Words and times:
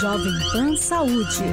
Jovem 0.00 0.38
Pan 0.52 0.76
Saúde. 0.76 1.48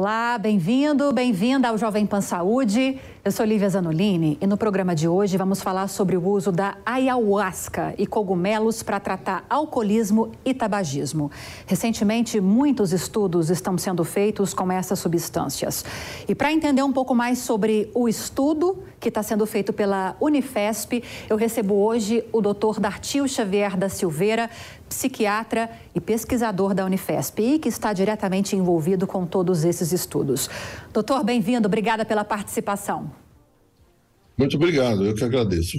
Olá, 0.00 0.38
bem-vindo, 0.38 1.12
bem-vinda 1.12 1.70
ao 1.70 1.76
Jovem 1.76 2.06
Pan 2.06 2.20
Saúde. 2.20 3.00
Eu 3.24 3.32
sou 3.32 3.44
Lívia 3.44 3.68
Zanolini 3.68 4.38
e 4.40 4.46
no 4.46 4.56
programa 4.56 4.94
de 4.94 5.08
hoje 5.08 5.36
vamos 5.36 5.60
falar 5.60 5.88
sobre 5.88 6.16
o 6.16 6.24
uso 6.24 6.52
da 6.52 6.76
ayahuasca 6.86 7.96
e 7.98 8.06
cogumelos 8.06 8.80
para 8.80 9.00
tratar 9.00 9.44
alcoolismo 9.50 10.30
e 10.44 10.54
tabagismo. 10.54 11.32
Recentemente, 11.66 12.40
muitos 12.40 12.92
estudos 12.92 13.50
estão 13.50 13.76
sendo 13.76 14.04
feitos 14.04 14.54
com 14.54 14.70
essas 14.70 15.00
substâncias. 15.00 15.84
E 16.28 16.34
para 16.34 16.52
entender 16.52 16.84
um 16.84 16.92
pouco 16.92 17.12
mais 17.12 17.38
sobre 17.38 17.90
o 17.92 18.08
estudo 18.08 18.84
que 19.00 19.08
está 19.08 19.22
sendo 19.22 19.46
feito 19.46 19.72
pela 19.72 20.16
Unifesp, 20.20 21.02
eu 21.28 21.36
recebo 21.36 21.74
hoje 21.74 22.24
o 22.32 22.40
doutor 22.40 22.78
Dartil 22.78 23.26
Xavier 23.26 23.76
da 23.76 23.88
Silveira, 23.88 24.48
psiquiatra 24.88 25.70
e 25.94 26.00
pesquisador 26.00 26.74
da 26.74 26.84
Unifesp 26.84 27.42
e 27.42 27.58
que 27.58 27.68
está 27.68 27.92
diretamente 27.92 28.56
envolvido 28.56 29.06
com 29.06 29.26
todos 29.26 29.64
esses 29.64 29.92
estudos. 29.92 30.48
Doutor, 30.92 31.22
bem-vindo, 31.22 31.66
obrigada 31.66 32.04
pela 32.04 32.24
participação. 32.24 33.10
Muito 34.36 34.56
obrigado, 34.56 35.04
eu 35.04 35.14
que 35.14 35.24
agradeço. 35.24 35.78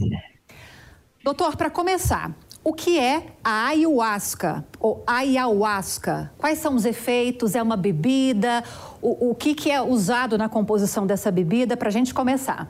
Doutor, 1.24 1.56
para 1.56 1.70
começar, 1.70 2.36
o 2.64 2.74
que 2.74 3.00
é 3.00 3.28
a 3.44 3.68
ayahuasca 3.68 4.66
ou 4.80 5.04
ayahuasca? 5.08 6.32
Quais 6.38 6.60
são 6.60 6.76
os 6.76 6.86
efeitos? 6.86 7.56
É 7.56 7.64
uma 7.64 7.78
bebida? 7.78 8.64
O, 9.02 9.32
o 9.32 9.36
que, 9.36 9.56
que 9.56 9.72
é 9.72 9.82
usado 9.82 10.38
na 10.38 10.50
composição 10.50 11.08
dessa 11.08 11.32
bebida? 11.32 11.78
Para 11.78 11.88
a 11.88 11.92
gente 11.92 12.14
começar. 12.14 12.70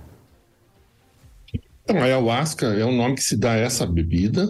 Então, 1.90 2.04
a 2.04 2.06
ayahuasca 2.06 2.68
é 2.68 2.86
o 2.86 2.92
nome 2.92 3.16
que 3.16 3.24
se 3.24 3.36
dá 3.36 3.54
a 3.54 3.58
essa 3.58 3.84
bebida, 3.84 4.48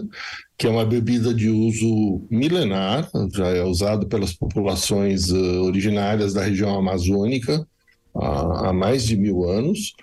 que 0.58 0.66
é 0.66 0.70
uma 0.70 0.84
bebida 0.84 1.32
de 1.32 1.48
uso 1.48 2.20
milenar, 2.30 3.08
já 3.34 3.48
é 3.48 3.62
usado 3.62 4.06
pelas 4.06 4.34
populações 4.34 5.30
uh, 5.30 5.62
originárias 5.62 6.34
da 6.34 6.44
região 6.44 6.78
amazônica 6.78 7.66
há, 8.14 8.74
mais 8.74 9.06
de 9.06 9.16
mil 9.16 9.48
anos. 9.48 9.94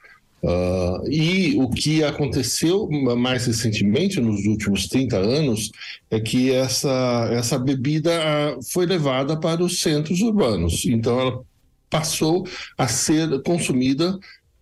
Uh, 0.42 1.08
e 1.12 1.56
o 1.59 1.70
que 1.70 2.03
aconteceu 2.03 2.89
mais 2.89 3.45
recentemente, 3.45 4.19
nos 4.19 4.44
últimos 4.47 4.88
30 4.88 5.17
anos, 5.17 5.69
é 6.09 6.19
que 6.19 6.52
essa, 6.52 7.30
essa 7.31 7.59
bebida 7.59 8.12
uh, 8.12 8.64
foi 8.72 8.88
levada 8.88 9.40
para 9.40 9.64
os 9.64 9.80
centros 9.80 10.22
urbanos. 10.22 10.86
Então, 10.86 11.19
ela 11.19 11.42
passou 11.88 12.47
a 12.75 12.88
ser 12.88 13.44
consumida 13.44 14.17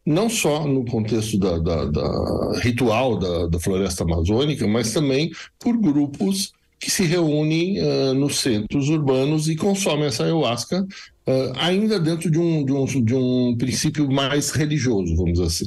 não 0.06 0.30
só 0.30 0.68
no 0.68 0.86
contexto 0.86 1.38
da, 1.40 1.58
da, 1.58 1.86
da 1.86 2.60
ritual 2.60 3.18
da, 3.18 3.48
da, 3.48 3.60
floresta 3.60 4.04
amazônica, 4.04 4.68
mas 4.68 4.94
também 4.94 5.32
por 5.60 5.76
grupos 5.78 6.54
que 6.80 6.92
se 6.92 7.04
reúnem 7.04 7.82
uh, 7.82 8.14
nos 8.14 8.40
centros 8.40 8.90
urbanos 8.90 9.50
e 9.50 9.56
consomem 9.56 10.06
essa 10.06 10.24
ayahuasca 10.24 10.82
uh, 10.84 11.54
ainda 11.56 12.00
dentro 12.00 12.30
de 12.30 12.38
um, 12.38 12.64
de, 12.64 12.72
um, 12.72 12.86
de 12.86 13.16
um 13.16 13.56
princípio 13.58 14.12
mais 14.12 14.52
religioso, 14.52 15.16
vamos 15.16 15.40
assim. 15.40 15.66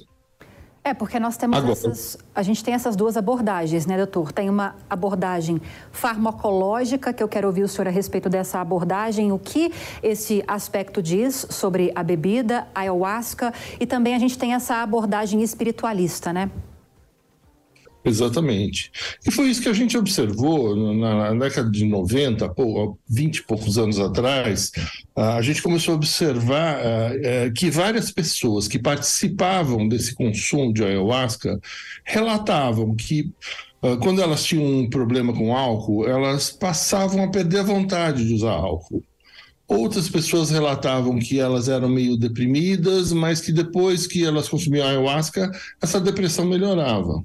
É, 0.88 0.94
porque 0.94 1.20
nós 1.20 1.36
temos 1.36 1.58
Agora, 1.58 1.72
essas. 1.72 2.16
A 2.34 2.42
gente 2.42 2.64
tem 2.64 2.72
essas 2.72 2.96
duas 2.96 3.14
abordagens, 3.14 3.84
né, 3.84 3.94
doutor? 3.98 4.32
Tem 4.32 4.48
uma 4.48 4.74
abordagem 4.88 5.60
farmacológica, 5.92 7.12
que 7.12 7.22
eu 7.22 7.28
quero 7.28 7.46
ouvir 7.46 7.62
o 7.62 7.68
senhor 7.68 7.88
a 7.88 7.90
respeito 7.90 8.30
dessa 8.30 8.58
abordagem, 8.58 9.30
o 9.30 9.38
que 9.38 9.70
esse 10.02 10.42
aspecto 10.48 11.02
diz 11.02 11.46
sobre 11.50 11.92
a 11.94 12.02
bebida, 12.02 12.66
a 12.74 12.80
ayahuasca, 12.80 13.52
e 13.78 13.84
também 13.84 14.14
a 14.14 14.18
gente 14.18 14.38
tem 14.38 14.54
essa 14.54 14.76
abordagem 14.76 15.42
espiritualista, 15.42 16.32
né? 16.32 16.50
Exatamente. 18.08 18.90
E 19.26 19.30
foi 19.30 19.48
isso 19.50 19.62
que 19.62 19.68
a 19.68 19.72
gente 19.74 19.96
observou 19.96 20.74
na, 20.94 21.34
década 21.34 21.70
de 21.70 21.84
90, 21.84 22.54
20 23.08 23.36
e 23.36 23.42
poucos 23.42 23.76
anos 23.76 23.98
atrás, 24.00 24.72
a 25.14 25.42
gente 25.42 25.62
começou 25.62 25.92
a 25.92 25.96
observar 25.96 26.80
é, 26.80 27.50
que 27.50 27.70
várias 27.70 28.10
pessoas 28.10 28.66
que 28.66 28.78
participavam 28.78 29.86
desse 29.86 30.14
consumo 30.14 30.72
de 30.72 30.82
ayahuasca 30.82 31.60
relatavam 32.04 32.94
que 32.94 33.30
quando 34.00 34.20
elas 34.20 34.42
tinham 34.42 34.64
um 34.64 34.90
problema 34.90 35.32
com 35.32 35.56
álcool, 35.56 36.04
elas 36.04 36.50
passavam 36.50 37.22
a 37.22 37.30
perder 37.30 37.60
a 37.60 37.62
vontade 37.62 38.26
de 38.26 38.34
usar 38.34 38.50
álcool. 38.50 39.04
Outras 39.68 40.08
pessoas 40.08 40.48
relatavam 40.50 41.18
que 41.18 41.38
elas 41.38 41.68
eram 41.68 41.90
meio 41.90 42.16
deprimidas, 42.16 43.12
mas 43.12 43.40
que 43.40 43.52
depois 43.52 44.06
que 44.06 44.24
elas 44.24 44.48
consumiam 44.48 44.88
ayahuasca, 44.88 45.50
essa 45.80 46.00
depressão 46.00 46.46
melhorava. 46.46 47.22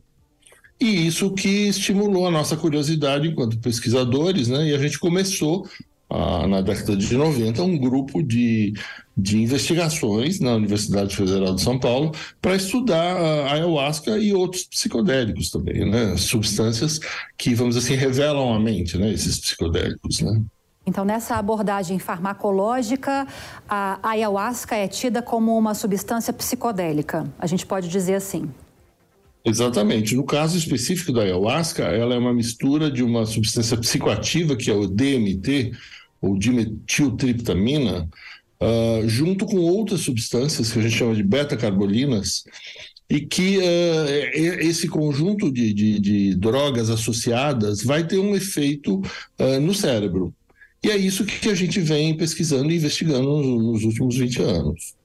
E 0.79 1.07
isso 1.07 1.31
que 1.31 1.67
estimulou 1.67 2.27
a 2.27 2.31
nossa 2.31 2.57
curiosidade 2.57 3.27
enquanto 3.27 3.57
pesquisadores, 3.59 4.47
né? 4.47 4.69
E 4.69 4.75
a 4.75 4.77
gente 4.77 4.99
começou, 4.99 5.67
ah, 6.09 6.45
na 6.47 6.61
década 6.61 6.95
de 6.95 7.15
90, 7.15 7.63
um 7.63 7.77
grupo 7.77 8.21
de, 8.21 8.73
de 9.15 9.41
investigações 9.41 10.39
na 10.39 10.55
Universidade 10.55 11.15
Federal 11.15 11.55
de 11.55 11.61
São 11.61 11.79
Paulo 11.79 12.11
para 12.41 12.55
estudar 12.55 13.15
a 13.15 13.53
ayahuasca 13.53 14.17
e 14.17 14.33
outros 14.33 14.63
psicodélicos 14.63 15.49
também, 15.49 15.89
né? 15.89 16.17
Substâncias 16.17 16.99
que, 17.37 17.53
vamos 17.55 17.77
assim, 17.77 17.95
revelam 17.95 18.53
a 18.53 18.59
mente, 18.59 18.97
né? 18.97 19.11
Esses 19.11 19.39
psicodélicos, 19.39 20.21
né? 20.21 20.41
Então, 20.85 21.05
nessa 21.05 21.37
abordagem 21.37 21.97
farmacológica, 21.97 23.25
a 23.69 23.99
ayahuasca 24.03 24.75
é 24.75 24.87
tida 24.87 25.21
como 25.21 25.57
uma 25.57 25.73
substância 25.73 26.33
psicodélica. 26.33 27.25
A 27.39 27.47
gente 27.47 27.65
pode 27.65 27.87
dizer 27.87 28.15
assim. 28.15 28.49
Exatamente. 29.45 30.15
No 30.15 30.23
caso 30.23 30.57
específico 30.57 31.11
da 31.11 31.21
ayahuasca, 31.21 31.83
ela 31.83 32.15
é 32.15 32.17
uma 32.17 32.33
mistura 32.33 32.89
de 32.89 33.03
uma 33.03 33.25
substância 33.25 33.75
psicoativa, 33.75 34.55
que 34.55 34.71
é 34.71 34.73
o 34.73 34.87
DMT, 34.87 35.73
ou 36.21 36.37
dimetiltriptamina, 36.37 38.07
uh, 38.61 39.07
junto 39.07 39.45
com 39.45 39.57
outras 39.57 40.01
substâncias 40.01 40.71
que 40.71 40.79
a 40.79 40.81
gente 40.81 40.95
chama 40.95 41.13
de 41.13 41.23
beta-carbolinas, 41.23 42.45
e 43.09 43.19
que 43.19 43.57
uh, 43.57 44.61
esse 44.61 44.87
conjunto 44.87 45.51
de, 45.51 45.73
de, 45.73 45.99
de, 45.99 46.35
drogas 46.35 46.89
associadas 46.89 47.83
vai 47.83 48.07
ter 48.07 48.19
um 48.19 48.33
efeito 48.33 49.01
uh, 49.39 49.59
no 49.59 49.73
cérebro. 49.73 50.33
E 50.81 50.89
é 50.89 50.95
isso 50.95 51.25
que 51.25 51.49
a 51.49 51.55
gente 51.55 51.81
vem 51.81 52.15
pesquisando 52.15 52.71
e 52.71 52.77
investigando 52.77 53.27
nos, 53.29 53.63
nos 53.63 53.83
últimos 53.83 54.15
20 54.15 54.41
anos. 54.41 54.95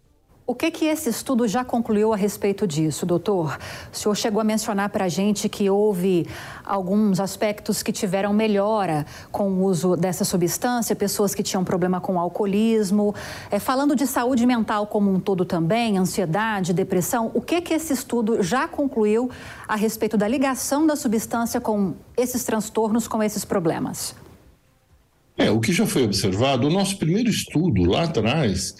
O 0.48 0.54
que, 0.54 0.70
que 0.70 0.86
esse 0.86 1.10
estudo 1.10 1.46
já 1.46 1.62
concluiu 1.62 2.10
a 2.10 2.16
respeito 2.16 2.66
disso, 2.66 3.04
doutor? 3.04 3.58
O 3.92 3.94
senhor 3.94 4.14
chegou 4.14 4.40
a 4.40 4.44
mencionar 4.44 4.88
para 4.88 5.04
a 5.04 5.08
gente 5.08 5.46
que 5.46 5.68
houve 5.68 6.26
alguns 6.64 7.20
aspectos 7.20 7.82
que 7.82 7.92
tiveram 7.92 8.32
melhora 8.32 9.04
com 9.30 9.50
o 9.50 9.64
uso 9.64 9.94
dessa 9.94 10.24
substância, 10.24 10.96
pessoas 10.96 11.34
que 11.34 11.42
tinham 11.42 11.62
problema 11.62 12.00
com 12.00 12.18
alcoolismo. 12.18 13.14
É, 13.50 13.58
falando 13.58 13.94
de 13.94 14.06
saúde 14.06 14.46
mental 14.46 14.86
como 14.86 15.12
um 15.12 15.20
todo 15.20 15.44
também, 15.44 15.98
ansiedade, 15.98 16.72
depressão, 16.72 17.30
o 17.34 17.42
que, 17.42 17.60
que 17.60 17.74
esse 17.74 17.92
estudo 17.92 18.42
já 18.42 18.66
concluiu 18.66 19.30
a 19.68 19.76
respeito 19.76 20.16
da 20.16 20.26
ligação 20.26 20.86
da 20.86 20.96
substância 20.96 21.60
com 21.60 21.92
esses 22.16 22.42
transtornos, 22.42 23.06
com 23.06 23.22
esses 23.22 23.44
problemas? 23.44 24.16
É, 25.36 25.50
o 25.50 25.60
que 25.60 25.74
já 25.74 25.86
foi 25.86 26.04
observado, 26.04 26.66
o 26.66 26.70
nosso 26.70 26.96
primeiro 26.96 27.28
estudo 27.28 27.84
lá 27.84 28.04
atrás 28.04 28.74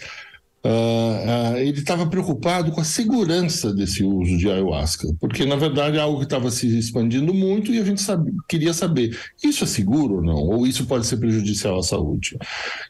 Uh, 0.61 1.53
uh, 1.53 1.57
ele 1.57 1.79
estava 1.79 2.05
preocupado 2.05 2.71
com 2.73 2.81
a 2.81 2.83
segurança 2.83 3.73
desse 3.73 4.03
uso 4.03 4.37
de 4.37 4.49
ayahuasca, 4.49 5.07
porque 5.17 5.45
na 5.45 5.55
verdade 5.55 5.97
é 5.97 6.01
algo 6.01 6.17
que 6.17 6.25
estava 6.25 6.51
se 6.51 6.77
expandindo 6.77 7.33
muito 7.33 7.71
e 7.71 7.79
a 7.79 7.83
gente 7.85 8.01
sabe, 8.01 8.33
queria 8.47 8.73
saber: 8.73 9.17
isso 9.41 9.63
é 9.63 9.67
seguro 9.67 10.15
ou 10.15 10.21
não? 10.21 10.35
Ou 10.35 10.67
isso 10.67 10.85
pode 10.85 11.07
ser 11.07 11.15
prejudicial 11.15 11.79
à 11.79 11.83
saúde? 11.83 12.37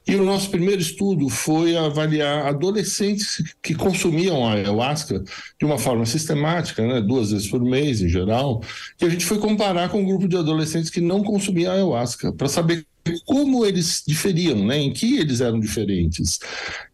E 0.08 0.16
o 0.16 0.26
nosso 0.26 0.50
primeiro 0.50 0.82
estudo 0.82 1.30
foi 1.30 1.78
avaliar 1.78 2.48
adolescentes 2.48 3.44
que 3.62 3.76
consumiam 3.76 4.48
ayahuasca 4.48 5.24
de 5.60 5.66
uma 5.66 5.78
forma 5.78 6.08
sistemática, 6.08 6.86
né, 6.86 7.00
duas 7.02 7.30
vezes 7.30 7.48
por 7.48 7.62
mês 7.62 8.02
em 8.02 8.10
geral, 8.10 8.64
e 9.00 9.06
a 9.06 9.10
gente 9.10 9.26
foi 9.26 9.38
comparar 9.38 9.90
com 9.90 10.02
um 10.02 10.06
grupo 10.06 10.28
de 10.28 10.36
adolescentes 10.36 10.90
que 10.90 11.02
não 11.02 11.24
consumiam 11.24 11.72
ayahuasca, 11.72 12.34
para 12.34 12.48
saber 12.48 12.84
como 13.26 13.66
eles 13.66 14.04
diferiam, 14.06 14.66
né? 14.66 14.80
em 14.80 14.92
que 14.92 15.18
eles 15.18 15.42
eram 15.42 15.60
diferentes. 15.60 16.40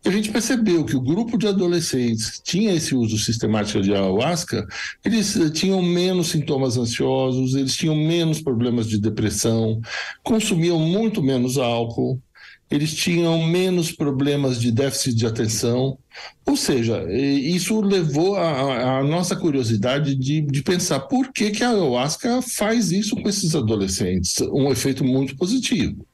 E 0.03 0.09
a 0.09 0.11
gente 0.11 0.31
percebeu 0.31 0.85
que 0.85 0.95
o 0.95 1.01
grupo 1.01 1.37
de 1.37 1.47
adolescentes 1.47 2.29
que 2.29 2.43
tinha 2.43 2.73
esse 2.73 2.93
uso 2.93 3.17
sistemático 3.17 3.81
de 3.81 3.93
ayahuasca, 3.93 4.65
eles 5.03 5.35
eh, 5.35 5.49
tinham 5.49 5.81
menos 5.81 6.27
sintomas 6.27 6.77
ansiosos, 6.77 7.55
eles 7.55 7.75
tinham 7.75 7.95
menos 7.95 8.41
problemas 8.41 8.87
de 8.87 8.99
depressão, 8.99 9.81
consumiam 10.23 10.79
muito 10.79 11.23
menos 11.23 11.57
álcool, 11.57 12.21
eles 12.69 12.93
tinham 12.93 13.41
menos 13.45 13.91
problemas 13.91 14.59
de 14.59 14.71
déficit 14.71 15.15
de 15.15 15.25
atenção. 15.25 15.97
Ou 16.45 16.57
seja, 16.57 17.05
isso 17.11 17.79
levou 17.81 18.35
a 18.35 19.03
nossa 19.03 19.35
curiosidade 19.35 20.15
de, 20.15 20.41
de, 20.41 20.63
pensar 20.63 21.01
por 21.01 21.31
que, 21.31 21.51
que 21.51 21.63
a 21.63 21.69
ayahuasca 21.69 22.41
faz 22.41 22.91
isso 22.91 23.15
com 23.15 23.27
esses 23.29 23.55
adolescentes, 23.55 24.39
um 24.51 24.71
efeito 24.71 25.03
muito 25.03 25.35
positivo. 25.35 26.05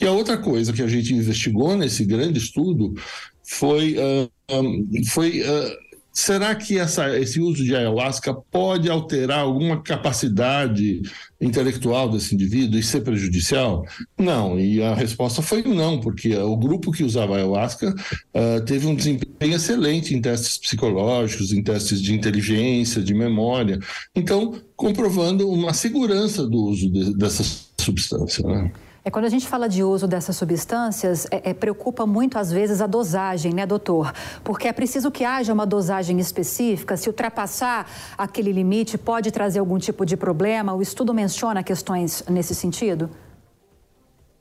E 0.00 0.06
a 0.06 0.12
outra 0.12 0.36
coisa 0.36 0.72
que 0.72 0.82
a 0.82 0.86
gente 0.86 1.14
investigou 1.14 1.76
nesse 1.76 2.04
grande 2.04 2.38
estudo 2.38 2.94
foi, 3.42 3.96
uh, 3.96 4.30
um, 4.50 5.04
foi 5.06 5.40
uh, 5.40 5.76
será 6.16 6.54
que 6.54 6.78
essa, 6.78 7.14
esse 7.18 7.38
uso 7.38 7.62
de 7.62 7.76
ayahuasca 7.76 8.32
pode 8.32 8.88
alterar 8.88 9.40
alguma 9.40 9.82
capacidade 9.82 11.02
intelectual 11.38 12.08
desse 12.08 12.34
indivíduo 12.34 12.80
e 12.80 12.82
ser 12.82 13.02
prejudicial? 13.02 13.84
Não, 14.18 14.58
e 14.58 14.82
a 14.82 14.94
resposta 14.94 15.42
foi 15.42 15.62
não, 15.62 16.00
porque 16.00 16.34
o 16.34 16.56
grupo 16.56 16.90
que 16.90 17.04
usava 17.04 17.36
ayahuasca 17.36 17.94
uh, 18.34 18.64
teve 18.64 18.86
um 18.86 18.94
desempenho 18.94 19.56
excelente 19.56 20.14
em 20.14 20.22
testes 20.22 20.56
psicológicos, 20.56 21.52
em 21.52 21.62
testes 21.62 22.00
de 22.00 22.14
inteligência, 22.14 23.02
de 23.02 23.12
memória. 23.12 23.78
Então, 24.14 24.58
comprovando 24.74 25.46
uma 25.50 25.74
segurança 25.74 26.48
do 26.48 26.56
uso 26.56 26.90
de, 26.90 27.14
dessa 27.14 27.44
substância. 27.78 28.42
Né? 28.42 28.72
É 29.06 29.10
quando 29.10 29.26
a 29.26 29.28
gente 29.28 29.46
fala 29.46 29.68
de 29.68 29.84
uso 29.84 30.08
dessas 30.08 30.36
substâncias, 30.36 31.28
é, 31.30 31.50
é, 31.50 31.54
preocupa 31.54 32.04
muito 32.04 32.36
às 32.36 32.50
vezes 32.50 32.80
a 32.80 32.88
dosagem, 32.88 33.54
né, 33.54 33.64
doutor? 33.64 34.12
Porque 34.42 34.66
é 34.66 34.72
preciso 34.72 35.12
que 35.12 35.24
haja 35.24 35.52
uma 35.52 35.64
dosagem 35.64 36.18
específica. 36.18 36.96
Se 36.96 37.08
ultrapassar 37.08 37.88
aquele 38.18 38.50
limite, 38.50 38.98
pode 38.98 39.30
trazer 39.30 39.60
algum 39.60 39.78
tipo 39.78 40.04
de 40.04 40.16
problema. 40.16 40.74
O 40.74 40.82
estudo 40.82 41.14
menciona 41.14 41.62
questões 41.62 42.24
nesse 42.28 42.52
sentido? 42.52 43.08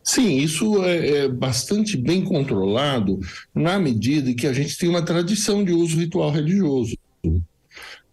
Sim, 0.04 0.38
isso 0.38 0.84
é, 0.84 1.10
é, 1.10 1.28
bastante 1.28 1.96
bem 1.96 2.24
controlado 2.24 3.20
na 3.54 3.78
medida 3.78 4.32
em 4.32 4.36
que 4.36 4.48
a 4.48 4.54
gente 4.54 4.76
tem 4.80 4.90
uma 4.90 5.06
tradição 5.06 5.64
de 5.64 5.74
uso 5.74 5.96
ritual 5.96 6.32
religioso. 6.32 6.98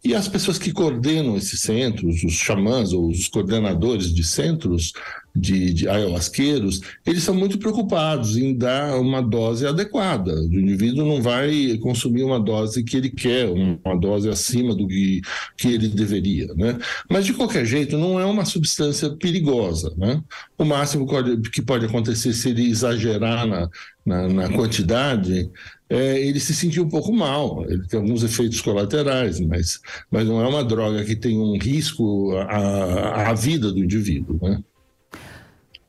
E 0.05 0.15
as 0.15 0.29
pessoas 0.29 0.59
que 0.59 0.71
coordenam 0.71 1.35
esses 1.35 1.61
centros, 1.61 2.23
os 2.25 2.35
xamãs 2.35 2.93
ou 2.93 3.09
os 3.09 3.27
coordenadores 3.29 4.13
de 4.13 4.23
centros, 4.23 4.93
de, 5.35 5.73
de 5.73 5.89
ayahuasqueiros, 5.89 6.81
eles 7.07 7.23
são 7.23 7.35
muito 7.35 7.59
preocupados 7.59 8.37
em 8.37 8.55
dar 8.55 9.01
uma 9.01 9.23
dose 9.23 9.67
adequada. 9.67 10.35
O 10.35 10.55
indivíduo 10.55 11.07
não 11.07 11.23
vai 11.23 11.79
consumir 11.79 12.23
uma 12.23 12.39
dose 12.39 12.85
que 12.85 12.97
ele 12.97 13.11
quer, 13.11 13.49
uma 13.49 13.97
dose 13.99 14.29
acima 14.29 14.75
do 14.75 14.87
que, 14.87 15.23
que 15.57 15.69
ele 15.69 15.89
deveria. 15.89 16.53
Né? 16.55 16.79
Mas, 17.09 17.25
de 17.25 17.33
qualquer 17.33 17.65
jeito, 17.65 17.97
não 17.97 18.21
é 18.21 18.25
uma 18.25 18.45
substância 18.45 19.11
perigosa. 19.11 19.95
Né? 19.97 20.23
O 20.59 20.65
máximo 20.65 21.07
que 21.51 21.63
pode 21.63 21.87
acontecer 21.87 22.33
se 22.35 22.51
ele 22.51 22.69
exagerar 22.69 23.47
na, 23.47 23.69
na, 24.05 24.29
na 24.29 24.49
quantidade 24.51 25.51
é, 25.89 26.19
ele 26.19 26.41
se 26.41 26.55
sentir 26.55 26.81
um 26.81 26.89
pouco 26.89 27.13
mal. 27.13 27.65
Ele 27.69 27.87
tem 27.87 28.01
alguns 28.01 28.23
efeitos 28.23 28.61
colaterais, 28.61 29.39
mas, 29.41 29.79
mas 30.11 30.27
não 30.27 30.41
é 30.41 30.49
uma 30.49 30.65
droga 30.65 31.05
que 31.05 31.15
tem 31.15 31.39
um 31.39 31.59
risco 31.59 32.35
à, 32.37 33.31
à 33.31 33.35
vida 33.35 33.71
do 33.71 33.79
indivíduo. 33.79 34.39
Né? 34.41 34.63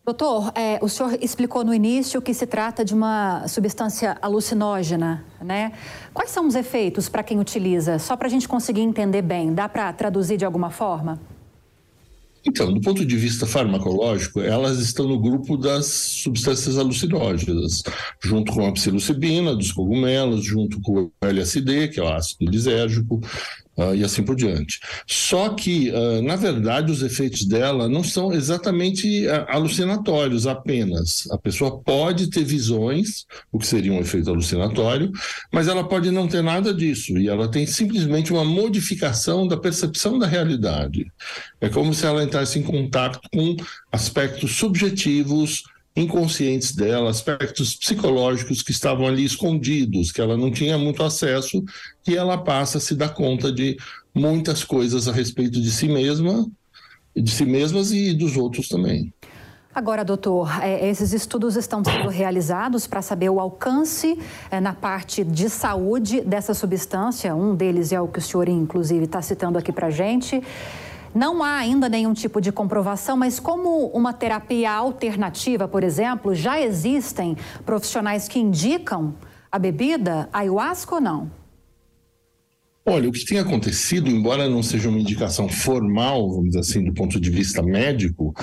Doutor, 0.06 0.52
é, 0.54 0.80
o 0.82 0.90
senhor 0.90 1.18
explicou 1.22 1.64
no 1.64 1.74
início 1.74 2.22
que 2.22 2.34
se 2.34 2.46
trata 2.46 2.84
de 2.84 2.94
uma 2.94 3.48
substância 3.48 4.18
alucinógena, 4.22 5.24
né? 5.42 5.72
Quais 6.14 6.30
são 6.30 6.46
os 6.46 6.56
efeitos 6.56 7.08
para 7.08 7.24
quem 7.24 7.40
utiliza? 7.40 7.98
Só 7.98 8.18
para 8.18 8.28
a 8.28 8.30
gente 8.30 8.46
conseguir 8.46 8.82
entender 8.82 9.22
bem, 9.22 9.54
dá 9.54 9.70
para 9.70 9.94
traduzir 9.94 10.36
de 10.36 10.44
alguma 10.44 10.70
forma? 10.70 11.22
Então, 12.46 12.74
do 12.74 12.82
ponto 12.82 13.06
de 13.06 13.16
vista 13.16 13.46
farmacológico, 13.46 14.42
elas 14.42 14.80
estão 14.80 15.08
no 15.08 15.18
grupo 15.18 15.56
das 15.56 15.86
substâncias 15.86 16.78
alucinógenas, 16.78 17.82
junto 18.22 18.52
com 18.52 18.68
a 18.68 18.74
psilocibina 18.74 19.56
dos 19.56 19.72
cogumelos, 19.72 20.44
junto 20.44 20.82
com 20.82 21.04
o 21.04 21.12
LSD, 21.22 21.88
que 21.88 22.02
é 22.02 22.04
o 22.04 22.10
ácido 22.10 22.52
lisérgico, 22.52 23.22
Uh, 23.76 23.96
e 23.96 24.04
assim 24.04 24.22
por 24.22 24.36
diante. 24.36 24.80
Só 25.08 25.50
que, 25.50 25.90
uh, 25.90 26.22
na 26.22 26.36
verdade, 26.36 26.92
os 26.92 27.02
efeitos 27.02 27.44
dela 27.44 27.90
não 27.90 28.04
são 28.04 28.32
exatamente 28.32 29.26
uh, 29.26 29.46
alucinatórios 29.48 30.46
apenas. 30.46 31.28
A 31.32 31.40
pessoa 31.40 31.80
pode 31.80 32.30
ter 32.30 32.44
visões, 32.44 33.26
o 33.52 33.58
que 33.58 33.66
seria 33.66 33.92
um 33.92 34.00
efeito 34.00 34.30
alucinatório, 34.30 35.12
mas 35.52 35.68
ela 35.68 35.84
pode 35.84 36.12
não 36.12 36.28
ter 36.28 36.44
nada 36.44 36.72
disso, 36.72 37.18
e 37.18 37.28
ela 37.28 37.50
tem 37.50 37.66
simplesmente 37.66 38.32
uma 38.32 38.46
modificação 38.46 39.48
da 39.48 39.58
percepção 39.58 40.20
da 40.20 40.28
realidade. 40.28 41.12
É 41.60 41.68
como 41.68 41.96
se 41.96 42.06
ela 42.06 42.24
entrasse 42.24 42.60
em 42.60 42.64
contato 42.64 43.20
com 43.34 43.56
aspectos 43.92 44.56
subjetivos 44.56 45.64
inconscientes 45.96 46.74
dela, 46.76 47.10
aspectos 47.10 47.76
psicológicos 47.76 48.64
que 48.64 48.72
estavam 48.72 49.06
ali 49.06 49.24
escondidos, 49.24 50.12
que 50.12 50.22
ela 50.22 50.36
não 50.36 50.52
tinha 50.52 50.78
muito 50.78 51.04
acesso, 51.04 51.64
e 52.08 52.16
ela 52.16 52.38
passa 52.38 52.80
a 52.80 52.82
se 52.82 52.96
dar 52.96 53.10
conta 53.10 53.52
de 53.52 53.78
muitas 54.14 54.64
coisas 54.64 55.08
a 55.08 55.12
respeito 55.12 55.62
de 55.62 55.72
si 55.72 55.88
mesma, 55.88 56.50
de 57.16 57.30
si 57.30 57.46
mesmas 57.46 57.92
e 57.92 58.14
dos 58.14 58.38
outros 58.38 58.68
também. 58.68 59.14
Agora, 59.76 60.06
doutor, 60.06 60.50
é, 60.62 60.88
esses 60.88 61.14
estudos 61.14 61.56
estão 61.56 61.84
sendo 61.84 62.08
realizados 62.08 62.86
para 62.86 63.02
saber 63.02 63.30
o 63.30 63.40
alcance 63.40 64.20
é, 64.52 64.62
na 64.62 64.74
parte 64.74 65.24
de 65.24 65.50
saúde 65.50 66.22
dessa 66.22 66.54
substância. 66.54 67.36
Um 67.36 67.56
deles 67.56 67.92
é 67.92 68.00
o 68.00 68.08
que 68.08 68.20
o 68.20 68.22
senhor, 68.22 68.48
inclusive, 68.48 69.06
está 69.06 69.20
citando 69.20 69.58
aqui 69.58 69.72
para 69.72 69.88
a 69.88 69.90
gente. 69.90 70.44
Não 71.16 71.44
há 71.44 71.58
ainda 71.58 71.88
nenhum 71.88 72.14
tipo 72.14 72.42
de 72.42 72.52
comprovação, 72.52 73.16
mas 73.16 73.40
como 73.40 73.88
uma 73.88 74.14
terapia 74.14 74.72
alternativa, 74.72 75.68
por 75.68 75.84
exemplo, 75.84 76.34
já 76.34 76.60
existem 76.60 77.38
profissionais 77.66 78.28
que 78.28 78.40
indicam 78.40 79.14
a 79.52 79.60
bebida 79.60 80.28
ayahuasca 80.34 80.96
ou 80.96 81.02
não? 81.02 81.32
Olha, 82.86 83.08
o 83.08 83.12
que 83.12 83.24
tem 83.24 83.40
acontecido, 83.40 84.10
embora 84.10 84.50
não 84.50 84.62
seja 84.62 84.90
uma 84.90 85.00
indicação 85.00 85.48
formal, 85.48 86.30
vamos 86.30 86.48
dizer 86.48 86.60
assim, 86.60 86.84
do 86.84 86.94
ponto 86.94 87.20
de 87.20 87.30
vista 87.30 87.62
médico, 87.62 88.34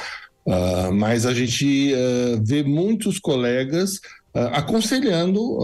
uh, 0.46 0.93
mas 0.94 1.26
a 1.26 1.34
gente 1.34 1.93
uh, 1.93 2.43
vê 2.43 2.62
muitos 2.62 3.19
colegas 3.19 3.96
uh, 4.34 4.49
aconselhando 4.52 5.58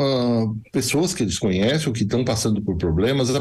pessoas 0.73 1.15
que 1.15 1.23
eles 1.23 1.39
conhecem 1.39 1.87
ou 1.87 1.95
que 1.95 2.03
estão 2.03 2.25
passando 2.25 2.61
por 2.61 2.77
problemas 2.77 3.35
a 3.35 3.41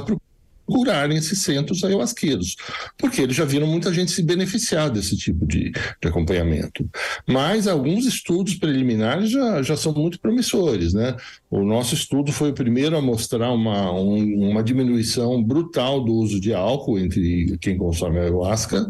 curarem 0.65 1.17
esses 1.17 1.39
centros 1.39 1.83
ayahuasqueiros, 1.83 2.55
porque 2.97 3.21
eles 3.21 3.35
já 3.35 3.45
viram 3.45 3.67
muita 3.67 3.93
gente 3.93 4.11
se 4.11 4.23
beneficiar 4.23 4.89
desse 4.89 5.15
tipo 5.15 5.45
de, 5.45 5.71
de 5.71 6.07
acompanhamento. 6.07 6.89
Mas 7.27 7.67
alguns 7.67 8.05
estudos 8.05 8.55
preliminares 8.55 9.29
já, 9.29 9.61
já 9.61 9.77
são 9.77 9.93
muito 9.93 10.19
promissores, 10.19 10.93
né? 10.93 11.15
O 11.49 11.63
nosso 11.63 11.93
estudo 11.93 12.31
foi 12.31 12.49
o 12.49 12.53
primeiro 12.53 12.97
a 12.97 13.01
mostrar 13.01 13.51
uma, 13.51 13.91
um, 13.91 14.49
uma 14.49 14.63
diminuição 14.63 15.41
brutal 15.41 16.03
do 16.03 16.13
uso 16.13 16.39
de 16.39 16.53
álcool 16.53 16.99
entre 16.99 17.57
quem 17.59 17.77
consome 17.77 18.19
ayahuasca. 18.19 18.87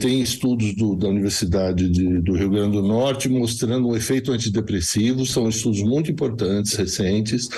Tem 0.00 0.20
estudos 0.20 0.74
do, 0.74 0.94
da 0.94 1.08
Universidade 1.08 1.88
de, 1.88 2.20
do 2.20 2.34
Rio 2.34 2.50
Grande 2.50 2.76
do 2.76 2.82
Norte 2.82 3.28
mostrando 3.28 3.88
um 3.88 3.96
efeito 3.96 4.32
antidepressivo, 4.32 5.26
são 5.26 5.48
estudos 5.48 5.82
muito 5.82 6.10
importantes, 6.10 6.74
recentes. 6.74 7.48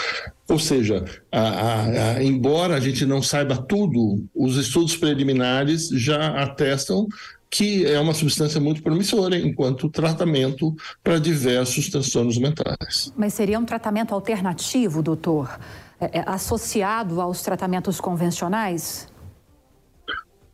Ou 0.48 0.58
seja, 0.58 1.04
a, 1.32 1.40
a, 1.40 1.84
a, 1.84 2.24
embora 2.24 2.74
a 2.74 2.80
gente 2.80 3.06
não 3.06 3.22
saiba 3.22 3.56
tudo, 3.56 4.24
os 4.34 4.56
estudos 4.56 4.94
preliminares 4.96 5.88
já 5.88 6.42
atestam 6.42 7.06
que 7.54 7.86
é 7.86 8.00
uma 8.00 8.12
substância 8.12 8.60
muito 8.60 8.82
promissora 8.82 9.38
enquanto 9.38 9.88
tratamento 9.88 10.74
para 11.04 11.20
diversos 11.20 11.88
transtornos 11.88 12.36
mentais. 12.36 13.12
Mas 13.16 13.32
seria 13.32 13.60
um 13.60 13.64
tratamento 13.64 14.12
alternativo, 14.12 15.00
doutor, 15.00 15.56
é, 16.00 16.18
é, 16.18 16.24
associado 16.26 17.20
aos 17.20 17.42
tratamentos 17.42 18.00
convencionais? 18.00 19.06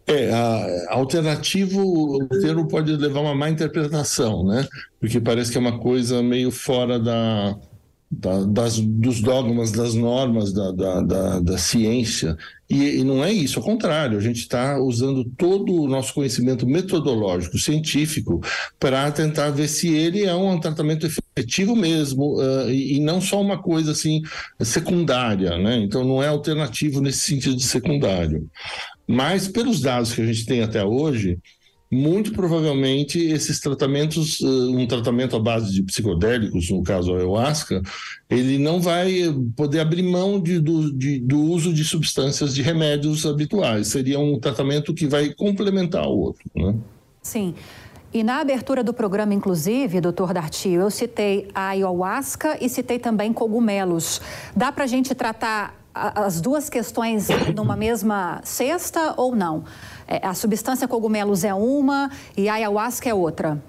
É, 0.06 0.30
a, 0.30 0.94
alternativo, 0.94 1.80
o 1.82 2.28
termo 2.28 2.68
pode 2.68 2.94
levar 2.94 3.20
a 3.20 3.22
uma 3.22 3.34
má 3.34 3.48
interpretação, 3.48 4.44
né? 4.44 4.68
Porque 5.00 5.18
parece 5.18 5.50
que 5.50 5.56
é 5.56 5.60
uma 5.60 5.78
coisa 5.78 6.22
meio 6.22 6.50
fora 6.50 6.98
da, 6.98 7.56
da, 8.10 8.42
das, 8.44 8.80
dos 8.80 9.20
dogmas, 9.20 9.70
das 9.70 9.94
normas 9.94 10.52
da, 10.52 10.72
da, 10.72 11.00
da, 11.00 11.40
da 11.40 11.58
ciência. 11.58 12.36
E, 12.68 12.98
e, 12.98 13.04
não 13.04 13.24
é 13.24 13.32
isso, 13.32 13.60
ao 13.60 13.64
contrário, 13.64 14.18
a 14.18 14.20
gente 14.20 14.38
está 14.38 14.78
usando 14.78 15.24
todo 15.36 15.72
o 15.72 15.88
nosso 15.88 16.14
conhecimento 16.14 16.66
metodológico, 16.66 17.58
científico, 17.58 18.40
para 18.78 19.10
tentar 19.12 19.50
ver 19.50 19.68
se 19.68 19.92
ele 19.92 20.24
é 20.24 20.34
um 20.34 20.58
tratamento 20.58 21.06
efetivo 21.06 21.76
mesmo, 21.76 22.36
uh, 22.40 22.70
e, 22.70 22.96
e, 22.96 23.00
não 23.00 23.20
só 23.20 23.40
uma 23.40 23.62
coisa 23.62 23.92
assim 23.92 24.22
secundária, 24.60 25.56
né? 25.58 25.78
Então 25.78 26.04
não 26.04 26.22
é 26.22 26.28
alternativo 26.28 27.00
nesse 27.00 27.20
sentido 27.20 27.56
de 27.56 27.64
secundário. 27.64 28.48
Mas 29.06 29.48
pelos 29.48 29.80
dados 29.80 30.12
que 30.12 30.20
a 30.20 30.26
gente 30.26 30.46
tem 30.46 30.62
até 30.62 30.84
hoje, 30.84 31.38
muito 31.90 32.32
provavelmente 32.32 33.18
esses 33.18 33.58
tratamentos, 33.58 34.40
eh, 34.40 34.46
um 34.46 34.86
tratamento 34.86 35.34
à 35.34 35.40
base 35.40 35.72
de 35.72 35.82
psicodélicos, 35.82 36.70
no 36.70 36.82
caso 36.82 37.12
a 37.12 37.18
ayahuasca, 37.18 37.82
ele 38.28 38.58
não 38.58 38.80
vai 38.80 39.34
poder 39.56 39.80
abrir 39.80 40.02
mão 40.02 40.40
de, 40.40 40.60
do, 40.60 40.92
de, 40.92 41.18
do 41.18 41.40
uso 41.40 41.72
de 41.72 41.84
substâncias 41.84 42.54
de 42.54 42.62
remédios 42.62 43.26
habituais. 43.26 43.88
Seria 43.88 44.20
um 44.20 44.38
tratamento 44.38 44.94
que 44.94 45.06
vai 45.06 45.34
complementar 45.34 46.06
o 46.06 46.16
outro. 46.16 46.44
Né? 46.54 46.76
Sim. 47.22 47.54
E 48.12 48.24
na 48.24 48.40
abertura 48.40 48.82
do 48.82 48.92
programa, 48.92 49.34
inclusive, 49.34 50.00
doutor 50.00 50.32
Dartio, 50.32 50.80
eu 50.80 50.90
citei 50.90 51.48
a 51.54 51.68
ayahuasca 51.68 52.58
e 52.60 52.68
citei 52.68 52.98
também 52.98 53.32
cogumelos. 53.32 54.20
Dá 54.54 54.72
para 54.72 54.84
a 54.84 54.86
gente 54.86 55.14
tratar 55.14 55.80
as 55.94 56.40
duas 56.40 56.68
questões 56.68 57.28
numa 57.54 57.76
mesma 57.76 58.40
cesta 58.44 59.14
ou 59.16 59.34
não? 59.34 59.64
É, 59.99 59.99
a 60.18 60.34
substância 60.34 60.88
cogumelos 60.88 61.44
é 61.44 61.54
uma 61.54 62.10
e 62.36 62.48
a 62.48 62.54
ayahuasca 62.54 63.08
é 63.08 63.14
outra. 63.14 63.62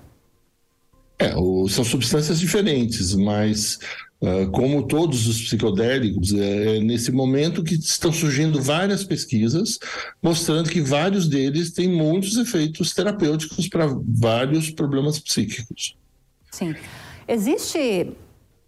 É, 1.20 1.34
são 1.70 1.84
substâncias 1.84 2.40
diferentes, 2.40 3.14
mas 3.14 3.78
Uh, 4.22 4.52
como 4.52 4.84
todos 4.84 5.26
os 5.26 5.42
psicodélicos, 5.42 6.32
é, 6.32 6.78
é 6.78 6.80
nesse 6.80 7.12
momento 7.12 7.64
que 7.64 7.74
estão 7.74 8.14
surgindo 8.14 8.62
várias 8.62 9.04
pesquisas 9.04 9.80
mostrando 10.22 10.70
que 10.70 10.80
vários 10.80 11.28
deles 11.28 11.72
têm 11.72 11.90
muitos 11.90 12.38
efeitos 12.38 12.94
terapêuticos 12.94 13.68
para 13.68 13.88
vários 13.88 14.70
problemas 14.70 15.18
psíquicos. 15.18 15.98
Sim. 16.52 16.76
Existe 17.28 18.12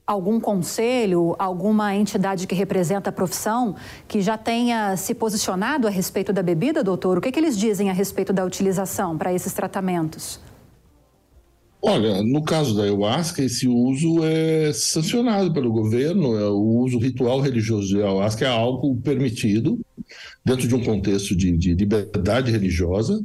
algum 0.05 0.39
conselho, 0.39 1.35
alguma 1.39 1.95
entidade 1.95 2.45
que 2.45 2.53
representa 2.53 3.09
a 3.09 3.13
profissão 3.13 3.75
que 4.07 4.21
já 4.21 4.37
tenha 4.37 4.95
se 4.97 5.15
posicionado 5.15 5.87
a 5.87 5.89
respeito 5.89 6.33
da 6.33 6.43
bebida, 6.43 6.83
doutor? 6.83 7.17
O 7.17 7.21
que, 7.21 7.31
que 7.31 7.39
eles 7.39 7.57
dizem 7.57 7.89
a 7.89 7.93
respeito 7.93 8.33
da 8.33 8.43
utilização 8.43 9.17
para 9.17 9.33
esses 9.33 9.53
tratamentos? 9.53 10.39
Olha, 11.85 12.23
no 12.23 12.41
caso 12.43 12.77
da 12.77 12.83
ayahuasca, 12.83 13.43
esse 13.43 13.67
uso 13.67 14.23
é 14.23 14.71
sancionado 14.71 15.51
pelo 15.51 15.69
governo, 15.69 16.37
é 16.39 16.47
o 16.47 16.79
uso 16.79 16.97
ritual 16.97 17.41
religioso 17.41 17.89
de 17.89 18.01
ayahuasca 18.01 18.45
é 18.45 18.47
algo 18.47 18.95
permitido 19.01 19.77
dentro 20.43 20.67
de 20.67 20.75
um 20.75 20.83
contexto 20.83 21.35
de, 21.35 21.55
de 21.57 21.73
liberdade 21.73 22.51
religiosa, 22.51 23.23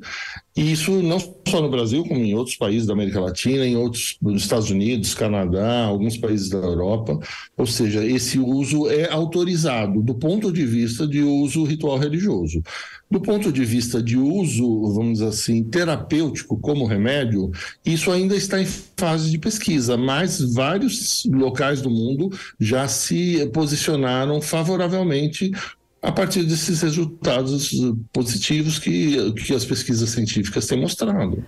e 0.56 0.72
isso 0.72 1.02
não 1.02 1.20
só 1.20 1.62
no 1.62 1.70
Brasil, 1.70 2.04
como 2.04 2.20
em 2.20 2.34
outros 2.34 2.56
países 2.56 2.86
da 2.86 2.92
América 2.92 3.20
Latina, 3.20 3.64
em 3.64 3.76
outros 3.76 4.16
nos 4.20 4.42
Estados 4.42 4.70
Unidos, 4.70 5.14
Canadá, 5.14 5.84
alguns 5.84 6.16
países 6.16 6.48
da 6.48 6.58
Europa, 6.58 7.18
ou 7.56 7.66
seja, 7.66 8.04
esse 8.04 8.38
uso 8.38 8.88
é 8.88 9.10
autorizado 9.10 10.02
do 10.02 10.14
ponto 10.14 10.52
de 10.52 10.66
vista 10.66 11.06
de 11.06 11.22
uso 11.22 11.64
ritual 11.64 11.96
religioso. 11.98 12.60
Do 13.10 13.20
ponto 13.20 13.50
de 13.50 13.64
vista 13.64 14.02
de 14.02 14.18
uso, 14.18 14.92
vamos 14.92 15.14
dizer 15.14 15.28
assim, 15.28 15.64
terapêutico 15.64 16.58
como 16.58 16.84
remédio, 16.84 17.50
isso 17.84 18.10
ainda 18.10 18.36
está 18.36 18.60
em 18.60 18.66
fase 18.66 19.30
de 19.30 19.38
pesquisa, 19.38 19.96
mas 19.96 20.40
vários 20.52 21.24
locais 21.24 21.80
do 21.80 21.88
mundo 21.88 22.30
já 22.60 22.86
se 22.86 23.46
posicionaram 23.54 24.42
favoravelmente 24.42 25.50
a 26.02 26.12
partir 26.12 26.44
desses 26.44 26.80
resultados 26.82 27.70
positivos 28.12 28.78
que, 28.78 29.32
que 29.32 29.54
as 29.54 29.64
pesquisas 29.64 30.10
científicas 30.10 30.66
têm 30.66 30.80
mostrado. 30.80 31.44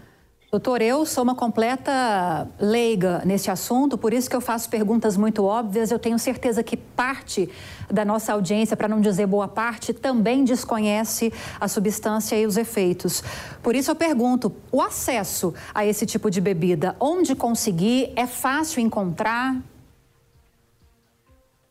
Doutor, 0.50 0.82
eu 0.82 1.06
sou 1.06 1.22
uma 1.22 1.36
completa 1.36 2.48
leiga 2.58 3.22
nesse 3.24 3.52
assunto, 3.52 3.96
por 3.96 4.12
isso 4.12 4.28
que 4.28 4.34
eu 4.34 4.40
faço 4.40 4.68
perguntas 4.68 5.16
muito 5.16 5.44
óbvias. 5.44 5.92
Eu 5.92 5.98
tenho 5.98 6.18
certeza 6.18 6.60
que 6.60 6.76
parte 6.76 7.48
da 7.88 8.04
nossa 8.04 8.32
audiência, 8.32 8.76
para 8.76 8.88
não 8.88 9.00
dizer 9.00 9.26
boa 9.26 9.46
parte, 9.46 9.92
também 9.92 10.42
desconhece 10.42 11.32
a 11.60 11.68
substância 11.68 12.34
e 12.34 12.48
os 12.48 12.56
efeitos. 12.56 13.22
Por 13.62 13.76
isso 13.76 13.92
eu 13.92 13.94
pergunto: 13.94 14.52
o 14.72 14.82
acesso 14.82 15.54
a 15.72 15.86
esse 15.86 16.04
tipo 16.04 16.28
de 16.28 16.40
bebida, 16.40 16.96
onde 16.98 17.36
conseguir? 17.36 18.12
É 18.16 18.26
fácil 18.26 18.80
encontrar? 18.80 19.56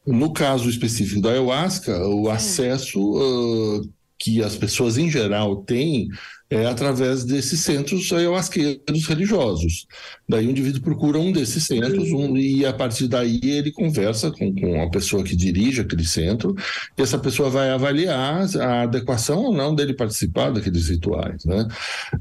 No 0.10 0.34
caso 0.34 0.68
específico 0.70 1.22
da 1.22 1.30
ayahuasca, 1.30 1.96
o 2.08 2.30
acesso 2.30 3.00
uh, 3.00 3.94
que 4.18 4.44
as 4.44 4.56
pessoas 4.56 4.98
em 4.98 5.10
geral 5.10 5.58
têm 5.58 6.10
é 6.50 6.65
através 6.65 7.24
desses 7.24 7.60
centros 7.60 8.12
ayahuasqueiros 8.12 9.06
religiosos. 9.06 9.86
Daí 10.27 10.48
o 10.48 10.50
indivíduo 10.50 10.82
procura 10.82 11.20
um 11.20 11.32
desses 11.32 11.65
centros 11.65 12.12
um, 12.12 12.36
e 12.36 12.65
a 12.65 12.74
partir 12.74 13.08
daí 13.08 13.39
ele 13.44 13.72
conversa 13.72 14.32
com, 14.32 14.53
com 14.56 14.82
a 14.82 14.89
pessoa 14.89 15.24
que 15.24 15.36
dirige 15.36 15.82
aquele 15.82 16.06
centro 16.06 16.56
e 16.98 17.01
essa 17.01 17.20
pessoa 17.20 17.50
vai 17.50 17.70
avaliar 17.70 18.48
a 18.58 18.82
adequação 18.82 19.44
ou 19.46 19.53
não 19.53 19.75
dele 19.75 19.94
participar 19.94 20.50
daqueles 20.50 20.89
rituais. 20.89 21.46
Né? 21.46 21.68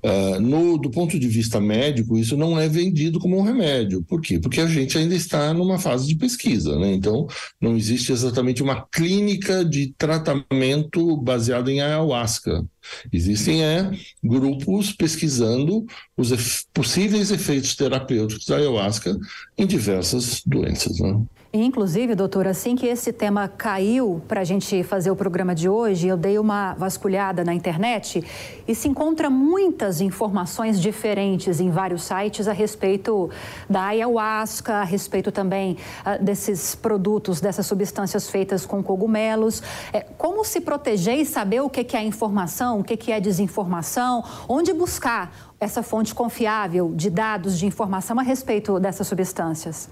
Uh, 0.05 0.41
no, 0.41 0.77
do 0.77 0.91
ponto 0.91 1.19
de 1.19 1.29
vista 1.29 1.59
médico, 1.59 2.19
isso 2.19 2.37
não 2.37 2.59
é 2.59 2.69
vendido 2.69 3.19
como 3.19 3.39
um 3.39 3.43
remédio. 3.43 4.03
Por 4.03 4.21
quê? 4.21 4.39
Porque 4.39 4.61
a 4.61 4.67
gente 4.67 4.99
ainda 4.99 5.15
está 5.15 5.55
numa 5.55 5.79
fase 5.79 6.07
de 6.07 6.15
pesquisa. 6.15 6.79
Né? 6.79 6.93
Então, 6.93 7.27
não 7.59 7.77
existe 7.77 8.13
exatamente 8.13 8.63
uma 8.63 8.83
clínica 8.83 9.65
de 9.65 9.95
tratamento 9.97 11.17
baseada 11.17 11.73
em 11.73 11.81
ayahuasca. 11.81 12.65
Existem 13.13 13.65
é, 13.65 13.91
grupos 14.23 14.93
pesquisando 14.93 15.87
os 16.17 16.33
ef 16.33 16.65
possíveis 16.73 17.31
efeitos 17.31 17.75
terapêuticos 17.75 18.47
da 18.47 18.57
ayahuasca 18.57 19.17
em 19.57 19.67
diversas 19.67 20.43
doenças. 20.45 20.99
Né? 21.01 21.21
Inclusive, 21.51 22.15
doutor, 22.15 22.47
assim 22.47 22.77
que 22.77 22.87
esse 22.87 23.11
tema 23.11 23.49
caiu 23.49 24.21
para 24.29 24.43
a 24.43 24.45
gente 24.45 24.83
fazer 24.83 25.11
o 25.11 25.17
programa 25.17 25.55
de 25.55 25.67
hoje, 25.67 26.07
eu 26.07 26.17
dei 26.17 26.39
uma 26.39 26.75
vasculhada 26.75 27.43
na 27.43 27.55
internet 27.55 28.23
e 28.69 28.75
se 28.75 28.87
encontra 28.87 29.31
muitas 29.31 30.03
informações 30.03 30.79
diferentes 30.79 31.59
em 31.59 31.71
vários 31.71 32.03
sites 32.03 32.47
a 32.49 32.53
respeito 32.53 33.31
da 33.69 33.87
ayahuasca, 33.87 34.75
a 34.75 34.85
respeito 34.85 35.33
também 35.33 35.79
uh, 36.05 36.23
desses 36.23 36.75
produtos, 36.75 37.41
dessas 37.41 37.65
substâncias 37.65 38.29
feitas 38.29 38.67
com 38.67 38.83
cogumelos. 38.83 39.63
É, 39.91 40.01
como 40.01 40.45
se 40.45 40.61
proteger 40.61 41.19
e 41.19 41.25
saber 41.25 41.63
o 41.63 41.71
que, 41.71 41.83
que 41.83 41.97
é 41.97 42.05
informação, 42.05 42.81
o 42.81 42.85
que, 42.85 42.95
que 42.95 43.11
é 43.11 43.19
desinformação, 43.19 44.23
onde 44.47 44.71
buscar 44.75 45.55
essa 45.59 45.83
fonte 45.83 46.15
confiável 46.15 46.93
de 46.95 47.09
dados, 47.09 47.59
de 47.59 47.65
informação 47.65 48.21
a 48.21 48.23
respeito 48.23 48.79
dessas 48.79 49.07
substâncias? 49.07 49.89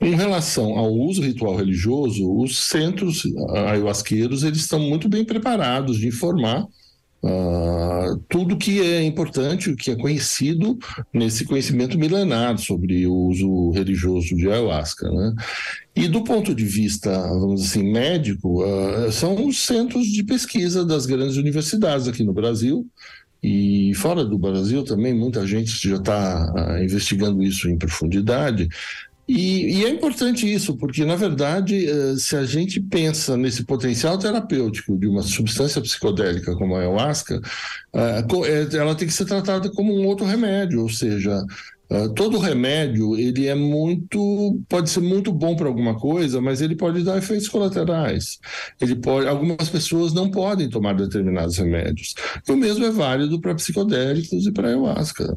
Em 0.00 0.14
relação 0.14 0.76
ao 0.78 0.92
uso 0.92 1.22
ritual 1.22 1.56
religioso, 1.56 2.30
os 2.36 2.58
centros 2.58 3.22
ayahuasqueiros 3.54 4.42
eles 4.42 4.60
estão 4.60 4.80
muito 4.80 5.08
bem 5.08 5.24
preparados 5.24 5.98
de 5.98 6.08
informar 6.08 6.66
uh, 7.22 8.18
tudo 8.28 8.56
que 8.56 8.80
é 8.80 9.02
importante, 9.02 9.70
o 9.70 9.76
que 9.76 9.90
é 9.90 9.96
conhecido 9.96 10.78
nesse 11.12 11.44
conhecimento 11.44 11.98
milenar 11.98 12.58
sobre 12.58 13.06
o 13.06 13.14
uso 13.14 13.70
religioso 13.70 14.34
de 14.36 14.48
ayahuasca. 14.48 15.08
Né? 15.10 15.34
E 15.94 16.08
do 16.08 16.24
ponto 16.24 16.54
de 16.54 16.64
vista, 16.64 17.10
vamos 17.28 17.62
assim, 17.64 17.90
médico, 17.90 18.64
uh, 18.64 19.10
são 19.12 19.46
os 19.46 19.64
centros 19.64 20.06
de 20.06 20.24
pesquisa 20.24 20.84
das 20.84 21.06
grandes 21.06 21.36
universidades 21.36 22.08
aqui 22.08 22.24
no 22.24 22.32
Brasil, 22.32 22.86
e 23.42 23.92
fora 23.96 24.24
do 24.24 24.38
Brasil 24.38 24.84
também, 24.84 25.12
muita 25.12 25.44
gente 25.44 25.88
já 25.88 25.96
está 25.96 26.52
uh, 26.54 26.82
investigando 26.82 27.42
isso 27.42 27.68
em 27.68 27.76
profundidade. 27.76 28.68
E, 29.28 29.78
e, 29.78 29.84
é 29.84 29.88
importante 29.88 30.52
isso, 30.52 30.76
porque, 30.76 31.04
na 31.04 31.14
verdade, 31.14 31.86
eh, 31.88 32.16
se 32.16 32.36
a 32.36 32.44
gente 32.44 32.80
pensa 32.80 33.36
nesse 33.36 33.64
potencial 33.64 34.18
terapêutico 34.18 34.98
de 34.98 35.06
uma 35.06 35.22
substância 35.22 35.80
psicodélica 35.80 36.56
como 36.56 36.74
a 36.74 36.80
ayahuasca, 36.80 37.40
eh, 37.94 38.24
eh, 38.46 38.76
ela 38.76 38.94
tem 38.96 39.06
que 39.06 39.14
ser 39.14 39.24
tratada 39.24 39.70
como 39.70 39.94
um 39.94 40.06
outro 40.06 40.26
remédio, 40.26 40.82
ou 40.82 40.88
seja, 40.88 41.44
todo 42.16 42.38
remédio 42.38 43.16
ele 43.18 43.46
é 43.48 43.54
muito 43.54 44.58
pode 44.66 44.88
ser 44.88 45.00
muito 45.00 45.30
bom 45.30 45.54
para 45.54 45.68
alguma 45.68 45.94
coisa 45.98 46.40
mas 46.40 46.62
ele 46.62 46.74
pode 46.74 47.04
dar 47.04 47.18
efeitos 47.18 47.48
colaterais. 47.48 48.38
Ele 48.80 48.96
pode 48.96 49.28
algumas 49.28 49.68
pessoas 49.68 50.12
não 50.14 50.30
podem 50.30 50.70
tomar 50.70 50.94
determinados 50.94 51.58
remédios. 51.58 52.14
E 52.48 52.52
o 52.52 52.56
mesmo 52.56 52.84
é 52.86 52.90
válido 52.90 53.40
para 53.40 53.54
psicodélicos 53.54 54.46
e 54.46 54.52
para 54.52 54.68
ayahuasca 54.68 55.36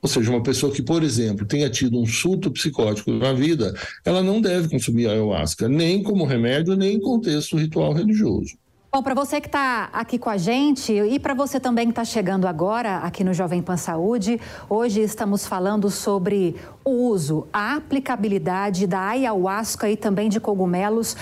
ou 0.00 0.08
seja, 0.08 0.30
uma 0.30 0.42
pessoa 0.42 0.72
que, 0.72 0.82
por 0.82 1.02
exemplo, 1.02 1.44
tenha 1.44 1.68
tido 1.68 2.00
um 2.00 2.06
surto 2.06 2.50
psicótico 2.50 3.10
na 3.12 3.32
vida, 3.32 3.74
ela 4.04 4.22
não 4.22 4.40
deve 4.40 4.68
consumir 4.68 5.08
ayahuasca, 5.08 5.68
nem 5.68 6.02
como 6.02 6.24
remédio, 6.24 6.76
nem 6.76 6.96
em 6.96 7.00
contexto 7.00 7.56
ritual 7.56 7.92
religioso. 7.92 8.56
Bom, 8.90 9.02
para 9.02 9.12
você 9.12 9.38
que 9.38 9.48
está 9.48 9.90
aqui 9.92 10.18
com 10.18 10.30
a 10.30 10.38
gente 10.38 10.94
e 10.94 11.18
para 11.18 11.34
você 11.34 11.60
também 11.60 11.86
que 11.86 11.92
está 11.92 12.06
chegando 12.06 12.46
agora 12.46 12.96
aqui 12.98 13.22
no 13.22 13.34
Jovem 13.34 13.60
Pan 13.60 13.76
Saúde, 13.76 14.40
hoje 14.66 15.02
estamos 15.02 15.46
falando 15.46 15.90
sobre 15.90 16.56
o 16.82 16.90
uso, 16.90 17.46
a 17.52 17.76
aplicabilidade 17.76 18.86
da 18.86 19.08
ayahuasca 19.08 19.90
e 19.90 19.96
também 19.96 20.30
de 20.30 20.40
cogumelos 20.40 21.14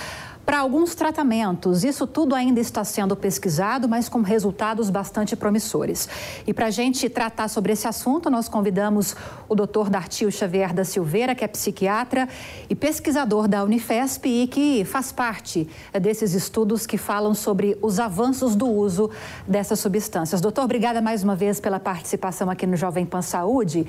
para 0.47 0.61
alguns 0.61 0.95
tratamentos. 0.95 1.83
Isso 1.83 2.07
tudo 2.07 2.33
ainda 2.33 2.61
está 2.61 2.85
sendo 2.85 3.17
pesquisado, 3.17 3.89
mas 3.89 4.09
com 4.09 4.23
resultados 4.23 4.89
bastante 4.89 5.35
promissores. 5.35 6.09
E 6.47 6.55
para 6.55 6.67
a 6.67 6.71
gente 6.71 7.09
tratar 7.09 7.49
sobre 7.49 7.73
esse 7.73 7.89
assunto, 7.89 8.31
nós 8.31 8.49
convidamos 8.49 9.17
o 9.49 9.57
Dr. 9.57 9.91
Dartil 9.91 10.31
Xavier 10.31 10.73
da 10.73 10.85
Silveira, 10.85 11.35
que 11.35 11.45
é 11.45 11.49
psiquiatra 11.49 12.29
e 12.71 12.77
pesquisador 12.77 13.49
da 13.49 13.65
Unifesp 13.65 14.29
e 14.29 14.47
que 14.47 14.85
faz 14.85 15.11
parte 15.11 15.69
desses 16.01 16.33
estudos 16.33 16.87
que 16.87 16.97
falam 16.97 17.35
sobre 17.35 17.77
os 17.83 17.99
avanços 17.99 18.55
do 18.55 18.69
uso 18.69 19.11
dessas 19.49 19.81
substâncias. 19.81 20.41
Doutor, 20.41 20.63
obrigada 20.63 21.03
mais 21.03 21.25
uma 21.25 21.35
vez 21.35 21.59
pela 21.59 21.81
participação 21.81 22.49
aqui 22.49 22.69
no 22.69 22.77
Jovem 22.77 23.05
Pan 23.05 23.21
Saúde. 23.21 23.85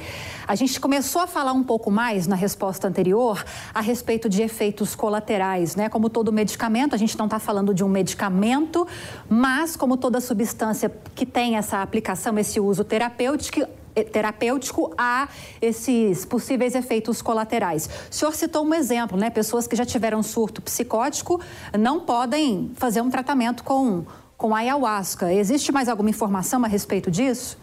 A 0.47 0.55
gente 0.55 0.79
começou 0.79 1.21
a 1.21 1.27
falar 1.27 1.53
um 1.53 1.63
pouco 1.63 1.91
mais 1.91 2.25
na 2.25 2.35
resposta 2.35 2.87
anterior 2.87 3.45
a 3.75 3.81
respeito 3.81 4.27
de 4.27 4.41
efeitos 4.41 4.95
colaterais, 4.95 5.75
né? 5.75 5.87
Como 5.87 6.09
todo 6.09 6.33
medicamento 6.33 6.46
medicamento, 6.47 6.95
a 6.95 6.97
gente 6.97 7.17
não 7.17 7.25
está 7.25 7.39
falando 7.39 7.73
de 7.73 7.83
um 7.83 7.89
medicamento, 7.89 8.87
mas 9.29 9.75
como 9.75 9.97
toda 9.97 10.21
substância 10.21 10.89
que 11.13 11.25
tem 11.25 11.57
essa 11.57 11.81
aplicação, 11.81 12.39
esse 12.39 12.57
uso 12.59 12.85
terapêutico, 12.85 13.67
eh, 13.93 14.03
terapêutico 14.03 14.93
há 14.97 15.27
esses 15.61 16.23
possíveis 16.23 16.73
efeitos 16.73 17.21
colaterais. 17.21 17.89
O 18.09 18.15
senhor 18.15 18.33
citou 18.33 18.65
um 18.65 18.73
exemplo, 18.73 19.17
né? 19.17 19.29
Pessoas 19.29 19.67
que 19.67 19.75
já 19.75 19.85
tiveram 19.85 20.23
surto 20.23 20.61
psicótico 20.61 21.41
não 21.77 21.99
podem 21.99 22.71
fazer 22.75 23.01
um 23.01 23.09
tratamento 23.09 23.61
com, 23.63 24.05
com 24.37 24.55
ayahuasca. 24.55 25.33
Existe 25.33 25.73
mais 25.73 25.89
alguma 25.89 26.09
informação 26.09 26.63
a 26.63 26.67
respeito 26.67 27.11
disso? 27.11 27.57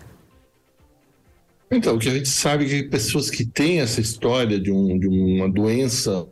Então, 1.70 1.96
o 1.96 1.98
que 1.98 2.08
a 2.08 2.12
gente 2.12 2.28
sabe 2.28 2.64
é 2.64 2.68
que 2.68 2.88
pessoas 2.88 3.30
que 3.30 3.44
têm 3.44 3.80
essa 3.80 4.00
história 4.00 4.60
de, 4.60 4.70
um, 4.70 4.98
de 4.98 5.08
uma 5.08 5.50
doença 5.50 6.26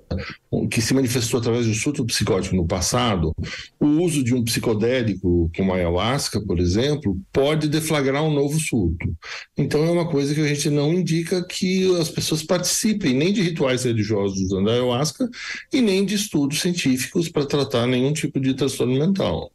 que 0.71 0.81
se 0.81 0.93
manifestou 0.93 1.41
através 1.41 1.65
de 1.65 1.73
um 1.73 1.75
surto 1.75 2.05
psicótico 2.05 2.55
no 2.55 2.67
passado, 2.67 3.35
o 3.81 3.87
uso 3.87 4.23
de 4.23 4.35
um 4.35 4.45
psicodélico 4.45 5.51
como 5.57 5.73
a 5.73 5.77
ayahuasca, 5.77 6.41
por 6.41 6.61
exemplo, 6.61 7.19
pode 7.33 7.69
deflagrar 7.69 8.23
um 8.23 8.33
novo 8.33 8.61
surto. 8.61 9.15
Então, 9.57 9.83
é 9.85 9.91
uma 9.91 10.09
coisa 10.09 10.35
que 10.35 10.41
a 10.41 10.47
gente 10.47 10.69
não 10.69 10.93
indica 10.93 11.43
que 11.45 11.99
as 11.99 12.11
pessoas 12.11 12.43
participem 12.43 13.15
nem 13.15 13.33
de 13.33 13.43
rituais 13.43 13.85
religiosos 13.85 14.39
usando 14.39 14.69
a 14.69 14.75
ayahuasca 14.75 15.29
e 15.73 15.81
nem 15.81 16.05
de 16.05 16.15
estudos 16.15 16.61
científicos 16.61 17.29
para 17.29 17.47
tratar 17.47 17.87
nenhum 17.87 18.13
tipo 18.13 18.39
de 18.39 18.55
transtorno 18.55 18.99
mental. 18.99 19.51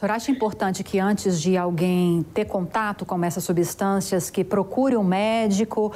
O 0.00 0.06
senhor 0.06 0.14
acha 0.14 0.30
importante 0.30 0.82
que 0.82 0.98
antes 0.98 1.38
de 1.38 1.58
alguém 1.58 2.24
ter 2.32 2.46
contato 2.46 3.04
com 3.04 3.22
essas 3.22 3.44
substâncias, 3.44 4.30
que 4.30 4.42
procure 4.42 4.96
um 4.96 5.04
médico 5.04 5.92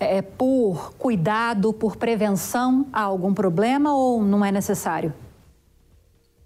é, 0.00 0.22
por 0.22 0.94
cuidado, 0.94 1.70
por 1.70 1.96
prevenção 1.96 2.86
a 2.90 3.02
algum 3.02 3.34
problema 3.34 3.94
ou 3.94 4.24
não 4.24 4.42
é 4.42 4.50
necessário? 4.50 5.12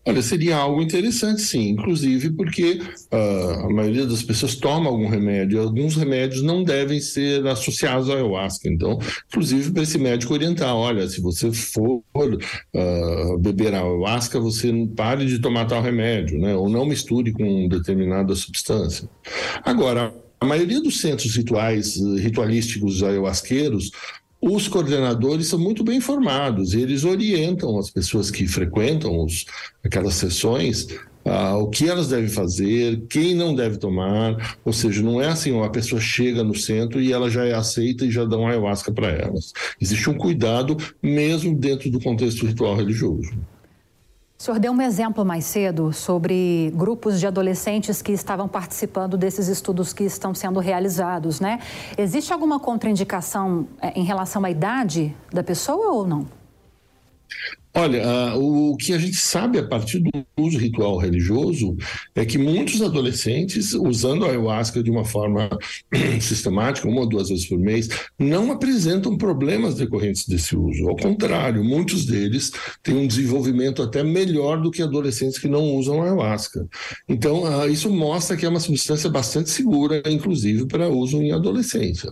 Olha, 0.09 0.23
seria 0.23 0.57
algo 0.57 0.81
interessante, 0.81 1.43
sim, 1.43 1.71
inclusive 1.71 2.31
porque 2.31 2.81
uh, 3.13 3.67
a 3.67 3.73
maioria 3.73 4.07
das 4.07 4.23
pessoas 4.23 4.55
toma 4.55 4.89
algum 4.89 5.09
remédio. 5.09 5.61
Alguns 5.61 5.97
remédios 5.97 6.43
não 6.43 6.63
devem 6.63 7.01
ser 7.01 7.45
associados 7.49 8.09
à 8.09 8.15
ayahuasca. 8.15 8.69
Então, 8.69 9.01
inclusive 9.29 9.73
para 9.73 9.83
esse 9.83 9.99
médico 9.99 10.33
orientar: 10.33 10.77
olha, 10.77 11.09
se 11.09 11.21
você 11.21 11.51
for 11.51 12.05
uh, 12.15 13.39
beber 13.41 13.75
ayahuasca, 13.75 14.39
você 14.39 14.73
pare 14.97 15.27
de 15.27 15.41
tomar 15.41 15.65
tal 15.65 15.83
remédio, 15.83 16.39
né? 16.39 16.55
Ou 16.55 16.69
não 16.69 16.87
misture 16.87 17.33
com 17.33 17.67
determinada 17.67 18.33
substância. 18.37 19.09
Agora, 19.65 20.15
a 20.41 20.47
maioria 20.47 20.81
dos 20.81 21.01
centros 21.01 21.35
rituais, 21.35 21.97
ritualísticos 22.21 23.03
ayahuasqueiros 23.03 23.91
os 24.47 24.69
coordenadores 24.69 25.49
são 25.49 25.59
muito 25.59 25.83
bem 25.85 25.99
informados 25.99 26.75
eles 26.75 27.05
orientam 27.05 27.79
as 27.79 27.91
pessoas 27.91 28.31
que 28.31 28.47
frequentam 28.47 29.23
os, 29.25 29.45
aquelas 29.85 30.15
sessões 30.15 30.87
ah, 31.29 31.57
o 31.57 31.69
que 31.69 31.89
elas 31.89 32.09
devem 32.09 32.29
fazer, 32.29 33.03
quem 33.11 33.35
não 33.35 33.53
deve 33.53 33.79
tomar, 33.79 34.57
ou 34.65 34.73
seja, 34.73 35.03
não 35.03 35.21
é 35.21 35.27
assim, 35.27 35.51
uma 35.51 35.71
pessoa 35.71 36.01
chega 36.01 36.45
no 36.45 36.55
centro 36.55 37.03
e 37.03 37.13
ela 37.13 37.29
já 37.29 37.45
é 37.45 37.53
aceita 37.53 38.05
e 38.05 38.13
já 38.13 38.25
dão 38.25 38.47
ayahuasca 38.47 38.93
para 38.93 39.09
elas. 39.09 39.53
Existe 39.81 40.09
um 40.09 40.15
cuidado 40.15 40.77
mesmo 41.03 41.59
dentro 41.59 41.91
do 41.91 41.99
contexto 41.99 42.47
ritual 42.47 42.77
religioso. 42.77 43.33
O 44.39 44.43
senhor 44.43 44.61
deu 44.61 44.71
um 44.71 44.83
exemplo 44.83 45.25
mais 45.25 45.47
cedo 45.47 45.95
sobre 45.95 46.71
grupos 46.75 47.19
de 47.19 47.27
adolescentes 47.27 48.03
que 48.03 48.13
estavam 48.13 48.47
participando 48.47 49.17
desses 49.17 49.49
estudos 49.49 49.95
que 49.95 50.05
estão 50.05 50.35
sendo 50.35 50.61
realizados, 50.61 51.41
né? 51.41 51.59
Existe 51.97 52.35
alguma 52.35 52.61
contraindicação 52.61 53.67
eh, 53.81 53.99
em 53.99 54.05
relação 54.05 54.45
à 54.45 54.51
idade 54.51 55.17
da 55.33 55.43
pessoa 55.43 55.91
ou 55.91 56.07
não? 56.07 56.27
Olha, 57.79 58.35
o 58.37 58.75
que 58.75 58.95
a 58.95 58.99
gente 58.99 59.17
sabe 59.17 59.59
a 59.59 59.63
partir 59.63 59.99
do 59.99 60.11
uso 60.39 60.57
ritual 60.57 60.97
religioso 60.97 61.77
é 62.15 62.25
que 62.25 62.39
muitos 62.39 62.81
adolescentes, 62.81 63.75
usando 63.75 64.25
a 64.25 64.31
ayahuasca 64.31 64.83
de 64.83 64.91
uma 64.91 65.05
forma 65.05 65.51
sistemática, 66.19 66.89
uma 66.89 67.03
ou 67.03 67.07
duas 67.07 67.29
vezes 67.29 67.45
por 67.45 67.59
mês, 67.59 67.91
não 68.19 68.51
apresentam 68.51 69.19
problemas 69.19 69.75
decorrentes 69.75 70.27
desse 70.27 70.57
uso. 70.57 70.89
Ao 70.89 70.97
contrário, 70.97 71.63
muitos 71.63 72.07
deles 72.07 72.51
têm 72.83 72.97
um 72.97 73.07
desenvolvimento 73.07 73.83
até 73.83 74.03
melhor 74.03 74.59
do 74.63 74.71
que 74.71 74.81
adolescentes 74.81 75.39
que 75.39 75.47
não 75.47 75.75
usam 75.75 76.01
a 76.01 76.07
ayahuasca. 76.07 76.67
Então, 77.07 77.43
uh, 77.43 77.69
isso 77.69 77.91
mostra 77.91 78.39
que 78.39 78.47
é 78.47 78.49
uma 78.49 78.59
substância 78.59 79.11
bastante 79.11 79.51
segura, 79.51 80.03
inclusive 80.07 80.65
para 80.65 80.89
uso 80.89 81.21
em 81.21 81.31
adolescência. 81.31 82.11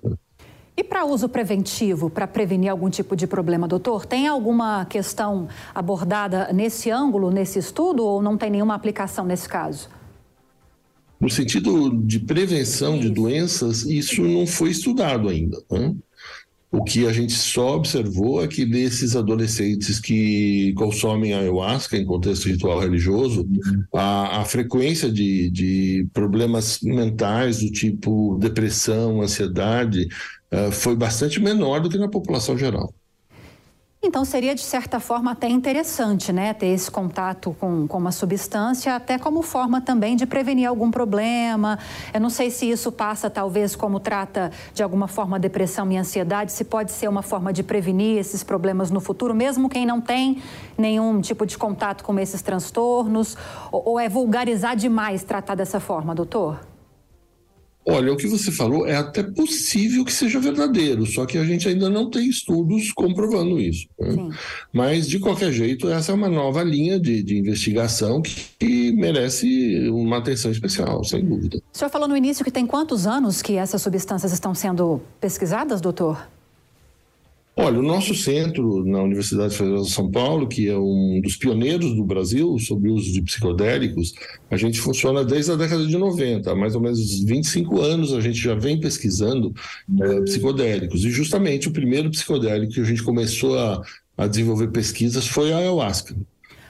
E 0.76 0.82
para 0.82 1.04
uso 1.04 1.28
preventivo, 1.28 2.10
para 2.10 2.26
prevenir 2.26 2.68
algum 2.68 2.90
tipo 2.90 3.14
de 3.14 3.26
problema, 3.26 3.68
doutor, 3.68 4.04
tem 4.04 4.26
alguma 4.26 4.84
questão 4.86 5.48
abordada 5.72 6.52
nesse 6.52 6.90
ângulo, 6.90 7.30
nesse 7.30 7.60
estudo, 7.60 8.04
ou 8.04 8.20
não 8.20 8.36
tem 8.36 8.50
nenhuma 8.50 8.74
aplicação 8.74 9.24
nesse 9.24 9.48
caso? 9.48 9.88
No 11.20 11.30
sentido 11.30 11.90
de 12.02 12.18
prevenção 12.18 12.98
de 12.98 13.08
doenças, 13.08 13.84
isso 13.84 14.22
não 14.22 14.46
foi 14.46 14.70
estudado 14.70 15.28
ainda. 15.28 15.62
Né? 15.70 15.94
O 16.74 16.82
que 16.82 17.06
a 17.06 17.12
gente 17.12 17.32
só 17.32 17.76
observou 17.76 18.42
é 18.42 18.48
que 18.48 18.66
desses 18.66 19.14
adolescentes 19.14 20.00
que 20.00 20.72
consomem 20.76 21.32
ayahuasca 21.32 21.96
em 21.96 22.04
contexto 22.04 22.48
ritual 22.48 22.80
religioso, 22.80 23.46
a, 23.94 24.40
a 24.40 24.44
frequência 24.44 25.08
de, 25.08 25.50
de 25.50 26.08
problemas 26.12 26.80
mentais 26.82 27.60
do 27.60 27.70
tipo 27.70 28.36
depressão, 28.40 29.22
ansiedade, 29.22 30.08
uh, 30.52 30.72
foi 30.72 30.96
bastante 30.96 31.40
menor 31.40 31.80
do 31.80 31.88
que 31.88 31.96
na 31.96 32.08
população 32.08 32.58
geral. 32.58 32.92
Então 34.06 34.22
seria 34.22 34.54
de 34.54 34.60
certa 34.60 35.00
forma 35.00 35.30
até 35.30 35.48
interessante, 35.48 36.30
né, 36.30 36.52
ter 36.52 36.66
esse 36.66 36.90
contato 36.90 37.56
com, 37.58 37.88
com 37.88 37.96
uma 37.96 38.12
substância, 38.12 38.94
até 38.94 39.18
como 39.18 39.40
forma 39.40 39.80
também 39.80 40.14
de 40.14 40.26
prevenir 40.26 40.68
algum 40.68 40.90
problema. 40.90 41.78
Eu 42.12 42.20
não 42.20 42.28
sei 42.28 42.50
se 42.50 42.68
isso 42.68 42.92
passa 42.92 43.30
talvez 43.30 43.74
como 43.74 43.98
trata 43.98 44.52
de 44.74 44.82
alguma 44.82 45.08
forma 45.08 45.38
depressão 45.38 45.90
e 45.90 45.96
ansiedade, 45.96 46.52
se 46.52 46.64
pode 46.64 46.92
ser 46.92 47.08
uma 47.08 47.22
forma 47.22 47.50
de 47.50 47.62
prevenir 47.62 48.18
esses 48.18 48.44
problemas 48.44 48.90
no 48.90 49.00
futuro, 49.00 49.34
mesmo 49.34 49.70
quem 49.70 49.86
não 49.86 50.02
tem 50.02 50.42
nenhum 50.76 51.22
tipo 51.22 51.46
de 51.46 51.56
contato 51.56 52.04
com 52.04 52.18
esses 52.18 52.42
transtornos, 52.42 53.38
ou, 53.72 53.82
ou 53.86 53.98
é 53.98 54.06
vulgarizar 54.06 54.76
demais 54.76 55.24
tratar 55.24 55.54
dessa 55.54 55.80
forma, 55.80 56.14
doutor? 56.14 56.73
Olha, 57.86 58.12
o 58.12 58.16
que 58.16 58.26
você 58.26 58.50
falou 58.50 58.86
é 58.86 58.96
até 58.96 59.22
possível 59.22 60.04
que 60.04 60.12
seja 60.12 60.40
verdadeiro, 60.40 61.04
só 61.04 61.26
que 61.26 61.36
a 61.36 61.44
gente 61.44 61.68
ainda 61.68 61.90
não 61.90 62.08
tem 62.08 62.28
estudos 62.28 62.90
comprovando 62.92 63.60
isso. 63.60 63.86
Né? 64.00 64.30
Mas, 64.72 65.06
de 65.06 65.18
qualquer 65.18 65.52
jeito, 65.52 65.88
essa 65.90 66.12
é 66.12 66.14
uma 66.14 66.28
nova 66.28 66.62
linha 66.62 66.98
de, 66.98 67.22
de 67.22 67.36
investigação 67.36 68.22
que, 68.22 68.42
que, 68.58 68.92
merece 68.92 69.88
uma 69.90 70.18
atenção 70.18 70.50
especial, 70.50 71.04
sem 71.04 71.24
dúvida. 71.24 71.58
O 71.72 71.76
senhor 71.76 71.90
falou 71.90 72.08
no 72.08 72.16
início 72.16 72.44
que 72.44 72.50
tem 72.50 72.66
quantos 72.66 73.06
anos 73.06 73.42
que 73.42 73.56
essas 73.56 73.82
substâncias 73.82 74.32
estão 74.32 74.54
sendo 74.54 75.00
pesquisadas, 75.20 75.80
doutor? 75.80 76.26
Olha, 77.56 77.78
o 77.78 77.82
nosso 77.82 78.16
centro 78.16 78.84
na 78.84 79.00
Universidade 79.00 79.56
Federal 79.56 79.82
de 79.82 79.90
São 79.90 80.10
Paulo, 80.10 80.48
que 80.48 80.68
é 80.68 80.76
um 80.76 81.20
dos 81.22 81.36
pioneiros 81.36 81.94
do 81.94 82.04
Brasil 82.04 82.58
sobre 82.58 82.90
o 82.90 82.94
uso 82.94 83.12
de 83.12 83.22
psicodélicos, 83.22 84.12
a 84.50 84.56
gente 84.56 84.80
funciona 84.80 85.24
desde 85.24 85.52
a 85.52 85.54
década 85.54 85.86
de 85.86 85.96
90, 85.96 86.50
há 86.50 86.54
mais 86.56 86.74
ou 86.74 86.80
menos 86.80 87.22
25 87.22 87.80
anos 87.80 88.12
a 88.12 88.20
gente 88.20 88.38
já 88.38 88.56
vem 88.56 88.80
pesquisando 88.80 89.54
é, 90.00 90.20
psicodélicos. 90.22 91.04
E 91.04 91.10
justamente 91.10 91.68
o 91.68 91.72
primeiro 91.72 92.10
psicodélico 92.10 92.72
que 92.72 92.80
a 92.80 92.84
gente 92.84 93.04
começou 93.04 93.56
a, 93.56 93.80
a 94.18 94.26
desenvolver 94.26 94.68
pesquisas 94.68 95.28
foi 95.28 95.52
a 95.52 95.58
ayahuasca 95.58 96.14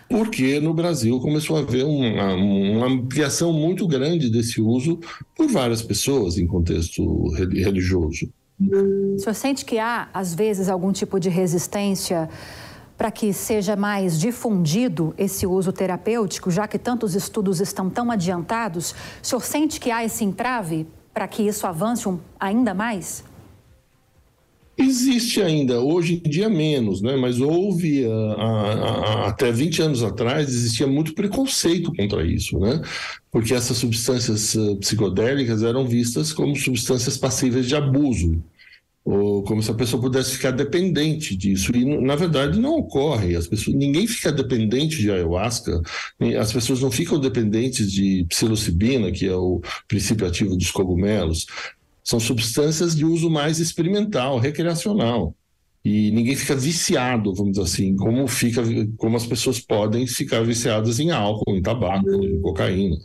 porque 0.07 0.61
no 0.61 0.75
Brasil 0.75 1.19
começou 1.19 1.57
a 1.57 1.61
haver 1.61 1.85
uma, 1.85 2.35
uma, 2.35 2.87
ampliação 2.87 3.53
muito 3.53 3.89
grande 3.89 4.29
desse 4.29 4.61
uso 4.61 5.01
por 5.35 5.49
várias 5.49 5.83
pessoas 5.83 6.37
em 6.37 6.47
contexto 6.47 7.31
religioso. 7.31 8.29
O 8.61 9.19
senhor 9.19 9.35
sente 9.35 9.65
que 9.65 9.79
há, 9.79 10.09
às 10.15 10.35
vezes, 10.35 10.69
algum 10.69 10.93
tipo 10.93 11.19
de 11.19 11.29
resistência 11.29 12.29
para 12.97 13.11
que 13.11 13.33
seja 13.33 13.75
mais 13.75 14.19
difundido 14.19 15.13
esse 15.19 15.47
uso 15.47 15.73
terapêutico, 15.73 16.51
já 16.51 16.69
que 16.69 16.79
tantos 16.79 17.15
estudos 17.15 17.61
estão 17.61 17.91
tão 17.91 18.11
adiantados? 18.11 18.93
O 19.23 19.27
senhor 19.27 19.41
sente 19.45 19.81
que 19.81 19.91
há 19.91 20.05
esse 20.05 20.25
entrave 20.25 20.87
para 21.13 21.27
que 21.27 21.43
isso 21.43 21.67
avance 21.67 22.09
ainda 22.39 22.73
mais? 22.73 23.25
Existe 24.77 25.41
ainda, 25.41 25.81
hoje 25.81 26.21
em 26.25 26.29
dia 26.29 26.49
menos, 26.49 27.01
né? 27.01 27.17
mas 27.17 27.41
houve, 27.41 28.05
a, 28.05 28.11
a, 28.11 28.73
a, 28.73 29.29
até 29.29 29.53
20 29.53 29.83
anos 29.83 30.03
atrás, 30.03 30.49
existia 30.49 30.87
muito 30.87 31.15
preconceito 31.15 31.93
contra 31.95 32.27
isso, 32.27 32.59
né? 32.59 32.83
porque 33.31 33.55
essas 33.55 33.77
substâncias 33.77 34.55
uh, 34.55 34.77
psicodélicas 34.77 35.63
eram 35.63 35.87
vistas 35.87 36.33
como 36.33 36.57
substâncias 36.57 37.17
passíveis 37.17 37.67
de 37.67 37.77
abuso, 37.77 38.43
ou 39.05 39.43
como 39.43 39.63
se 39.63 39.71
a 39.71 39.75
pessoa 39.75 40.01
pudesse 40.01 40.33
ficar 40.33 40.51
dependente 40.51 41.37
disso. 41.37 41.71
E, 41.77 41.85
na 42.01 42.17
verdade, 42.17 42.59
não 42.59 42.79
ocorre. 42.79 43.37
As 43.37 43.47
pessoas, 43.47 43.77
ninguém 43.77 44.07
fica 44.07 44.33
dependente 44.33 44.97
de 44.97 45.11
ayahuasca, 45.11 45.83
as 46.41 46.53
pessoas 46.53 46.81
não 46.81 46.91
ficam 46.91 47.21
dependentes 47.21 47.93
de 47.93 48.25
psilocibina, 48.31 49.13
que 49.13 49.27
é 49.27 49.37
o 49.37 49.61
princípio 49.87 50.27
ativo 50.27 50.57
dos 50.57 50.71
cogumelos. 50.71 51.47
São 52.05 52.21
substâncias 52.21 52.95
de 52.95 53.05
uso 53.05 53.31
mais 53.31 53.59
experimental, 53.59 54.39
recreacional. 54.39 55.35
E 55.85 56.11
ninguém 56.13 56.37
fica 56.37 56.55
viciado, 56.55 57.35
vamos 57.35 57.53
dizer 57.53 57.65
assim, 57.65 57.97
como 57.97 58.27
fica, 58.29 58.63
como 58.97 59.17
as 59.17 59.27
pessoas 59.27 59.61
podem 59.61 60.07
ficar 60.07 60.43
viciadas 60.45 61.01
em 61.01 61.11
álcool, 61.11 61.57
em 61.57 61.63
tabaco, 61.63 62.09
em 62.11 62.41
cocaína. 62.41 62.97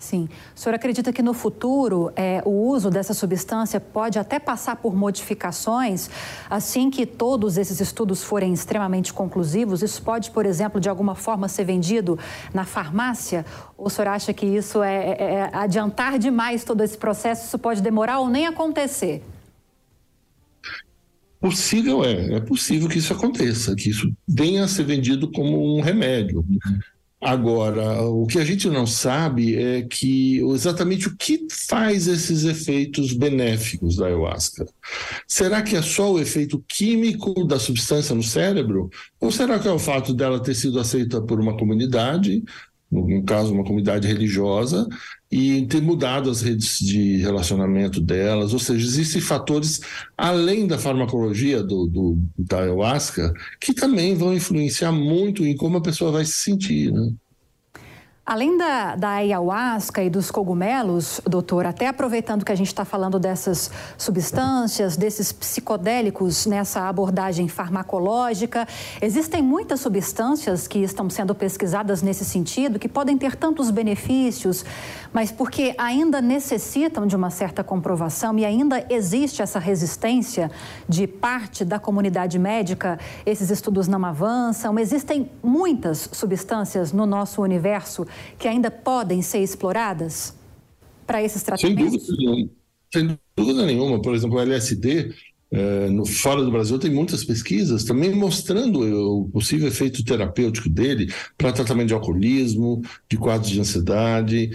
Sim. 0.00 0.30
O 0.56 0.58
senhor 0.58 0.74
acredita 0.74 1.12
que 1.12 1.22
no 1.22 1.34
futuro 1.34 2.10
é, 2.16 2.42
o 2.46 2.50
uso 2.50 2.88
dessa 2.88 3.12
substância 3.12 3.78
pode 3.78 4.18
até 4.18 4.38
passar 4.38 4.76
por 4.76 4.96
modificações 4.96 6.08
assim 6.48 6.90
que 6.90 7.04
todos 7.04 7.58
esses 7.58 7.80
estudos 7.80 8.24
forem 8.24 8.54
extremamente 8.54 9.12
conclusivos? 9.12 9.82
Isso 9.82 10.02
pode, 10.02 10.30
por 10.30 10.46
exemplo, 10.46 10.80
de 10.80 10.88
alguma 10.88 11.14
forma 11.14 11.48
ser 11.48 11.64
vendido 11.64 12.18
na 12.54 12.64
farmácia? 12.64 13.44
Ou 13.76 13.88
o 13.88 13.90
senhor 13.90 14.08
acha 14.08 14.32
que 14.32 14.46
isso 14.46 14.82
é, 14.82 14.96
é, 14.96 15.34
é 15.34 15.50
adiantar 15.52 16.18
demais 16.18 16.64
todo 16.64 16.82
esse 16.82 16.96
processo? 16.96 17.46
Isso 17.46 17.58
pode 17.58 17.82
demorar 17.82 18.20
ou 18.20 18.30
nem 18.30 18.46
acontecer? 18.46 19.22
Possível 21.38 22.02
é, 22.02 22.36
é 22.36 22.40
possível 22.40 22.88
que 22.88 22.98
isso 22.98 23.12
aconteça, 23.12 23.76
que 23.76 23.90
isso 23.90 24.10
venha 24.26 24.64
a 24.64 24.68
ser 24.68 24.84
vendido 24.84 25.30
como 25.30 25.76
um 25.76 25.82
remédio. 25.82 26.42
Agora, 27.20 28.00
o 28.00 28.26
que 28.26 28.38
a 28.38 28.44
gente 28.44 28.66
não 28.70 28.86
sabe 28.86 29.54
é 29.54 29.82
que 29.82 30.38
exatamente 30.54 31.06
o 31.06 31.16
que 31.16 31.46
faz 31.50 32.06
esses 32.06 32.44
efeitos 32.44 33.12
benéficos 33.12 33.96
da 33.96 34.06
ayahuasca. 34.06 34.64
Será 35.28 35.60
que 35.60 35.76
é 35.76 35.82
só 35.82 36.12
o 36.12 36.18
efeito 36.18 36.64
químico 36.66 37.44
da 37.44 37.58
substância 37.58 38.14
no 38.14 38.22
cérebro? 38.22 38.88
Ou 39.20 39.30
será 39.30 39.58
que 39.58 39.68
é 39.68 39.70
o 39.70 39.78
fato 39.78 40.14
dela 40.14 40.42
ter 40.42 40.54
sido 40.54 40.80
aceita 40.80 41.20
por 41.20 41.38
uma 41.38 41.54
comunidade, 41.58 42.42
no 42.90 43.22
caso, 43.22 43.52
uma 43.52 43.64
comunidade 43.64 44.08
religiosa, 44.08 44.88
e 45.30 45.64
ter 45.66 45.80
mudado 45.80 46.28
as 46.28 46.42
redes 46.42 46.80
de 46.80 47.18
relacionamento 47.18 48.00
delas? 48.00 48.52
Ou 48.52 48.58
seja, 48.58 48.84
existem 48.84 49.20
fatores 49.20 49.80
além 50.16 50.66
da 50.66 50.78
farmacologia 50.78 51.62
do, 51.62 51.86
do 51.86 52.18
da 52.36 52.60
ayahuasca 52.60 53.32
que 53.60 53.72
também 53.72 54.14
vão 54.14 54.34
influenciar 54.34 54.92
muito 54.92 55.44
em 55.44 55.56
como 55.56 55.78
a 55.78 55.82
pessoa 55.82 56.10
vai 56.10 56.24
se 56.24 56.32
sentir. 56.32 56.92
Né? 56.92 57.12
Além 58.30 58.56
da, 58.56 58.94
da 58.94 59.08
ayahuasca 59.14 60.04
e 60.04 60.08
dos 60.08 60.30
cogumelos, 60.30 61.20
doutor, 61.28 61.66
até 61.66 61.88
aproveitando 61.88 62.44
que 62.44 62.52
a 62.52 62.54
gente 62.54 62.68
está 62.68 62.84
falando 62.84 63.18
dessas 63.18 63.72
substâncias, 63.98 64.96
desses 64.96 65.32
psicodélicos 65.32 66.46
nessa 66.46 66.88
abordagem 66.88 67.48
farmacológica, 67.48 68.68
existem 69.02 69.42
muitas 69.42 69.80
substâncias 69.80 70.68
que 70.68 70.78
estão 70.78 71.10
sendo 71.10 71.34
pesquisadas 71.34 72.02
nesse 72.02 72.24
sentido, 72.24 72.78
que 72.78 72.88
podem 72.88 73.18
ter 73.18 73.34
tantos 73.34 73.68
benefícios, 73.68 74.64
mas 75.12 75.32
porque 75.32 75.74
ainda 75.76 76.20
necessitam 76.20 77.08
de 77.08 77.16
uma 77.16 77.30
certa 77.30 77.64
comprovação 77.64 78.38
e 78.38 78.44
ainda 78.44 78.86
existe 78.88 79.42
essa 79.42 79.58
resistência 79.58 80.52
de 80.88 81.04
parte 81.04 81.64
da 81.64 81.80
comunidade 81.80 82.38
médica, 82.38 82.96
esses 83.26 83.50
estudos 83.50 83.88
não 83.88 84.04
avançam. 84.04 84.78
Existem 84.78 85.28
muitas 85.42 86.08
substâncias 86.12 86.92
no 86.92 87.04
nosso 87.06 87.42
universo 87.42 88.06
que 88.38 88.48
ainda 88.48 88.70
podem 88.70 89.22
ser 89.22 89.42
exploradas 89.42 90.34
para 91.06 91.22
esses 91.22 91.42
tratamentos? 91.42 92.06
Sem 92.06 92.16
dúvida, 92.16 92.50
sem 92.92 93.18
dúvida 93.36 93.66
nenhuma. 93.66 94.00
Por 94.00 94.14
exemplo, 94.14 94.36
o 94.36 94.40
LSD, 94.40 95.12
é, 95.52 95.88
no 95.90 96.06
fora 96.06 96.44
do 96.44 96.50
Brasil 96.50 96.78
tem 96.78 96.92
muitas 96.92 97.24
pesquisas 97.24 97.82
também 97.82 98.14
mostrando 98.14 98.80
o 98.80 99.28
possível 99.30 99.66
efeito 99.66 100.04
terapêutico 100.04 100.68
dele 100.68 101.12
para 101.36 101.52
tratamento 101.52 101.88
de 101.88 101.94
alcoolismo, 101.94 102.82
de 103.08 103.16
quadros 103.16 103.50
de 103.50 103.60
ansiedade. 103.60 104.50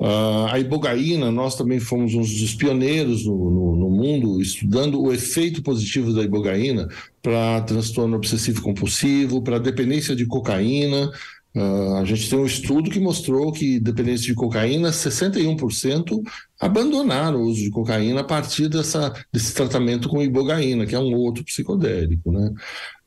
Uh, 0.00 0.46
a 0.50 0.58
ibogaína, 0.58 1.30
nós 1.30 1.54
também 1.56 1.78
fomos 1.78 2.14
um 2.14 2.22
dos 2.22 2.54
pioneiros 2.54 3.26
no, 3.26 3.50
no, 3.50 3.76
no 3.76 3.90
mundo 3.90 4.40
estudando 4.40 4.98
o 4.98 5.12
efeito 5.12 5.62
positivo 5.62 6.14
da 6.14 6.22
ibogaína 6.22 6.88
para 7.22 7.60
transtorno 7.60 8.16
obsessivo 8.16 8.62
compulsivo, 8.62 9.42
para 9.42 9.58
dependência 9.58 10.16
de 10.16 10.24
cocaína. 10.24 11.12
Uh, 11.54 11.96
a 11.96 12.04
gente 12.04 12.30
tem 12.30 12.38
um 12.38 12.46
estudo 12.46 12.90
que 12.90 13.00
mostrou 13.00 13.50
que 13.52 13.80
dependentes 13.80 14.22
de 14.22 14.34
cocaína, 14.34 14.90
61% 14.90 16.22
abandonaram 16.60 17.40
o 17.40 17.46
uso 17.46 17.62
de 17.62 17.70
cocaína 17.70 18.20
a 18.20 18.24
partir 18.24 18.68
dessa, 18.68 19.12
desse 19.32 19.54
tratamento 19.54 20.08
com 20.08 20.22
ibogaína, 20.22 20.84
que 20.84 20.94
é 20.94 20.98
um 20.98 21.14
outro 21.14 21.42
psicodélico. 21.42 22.30
Né? 22.30 22.52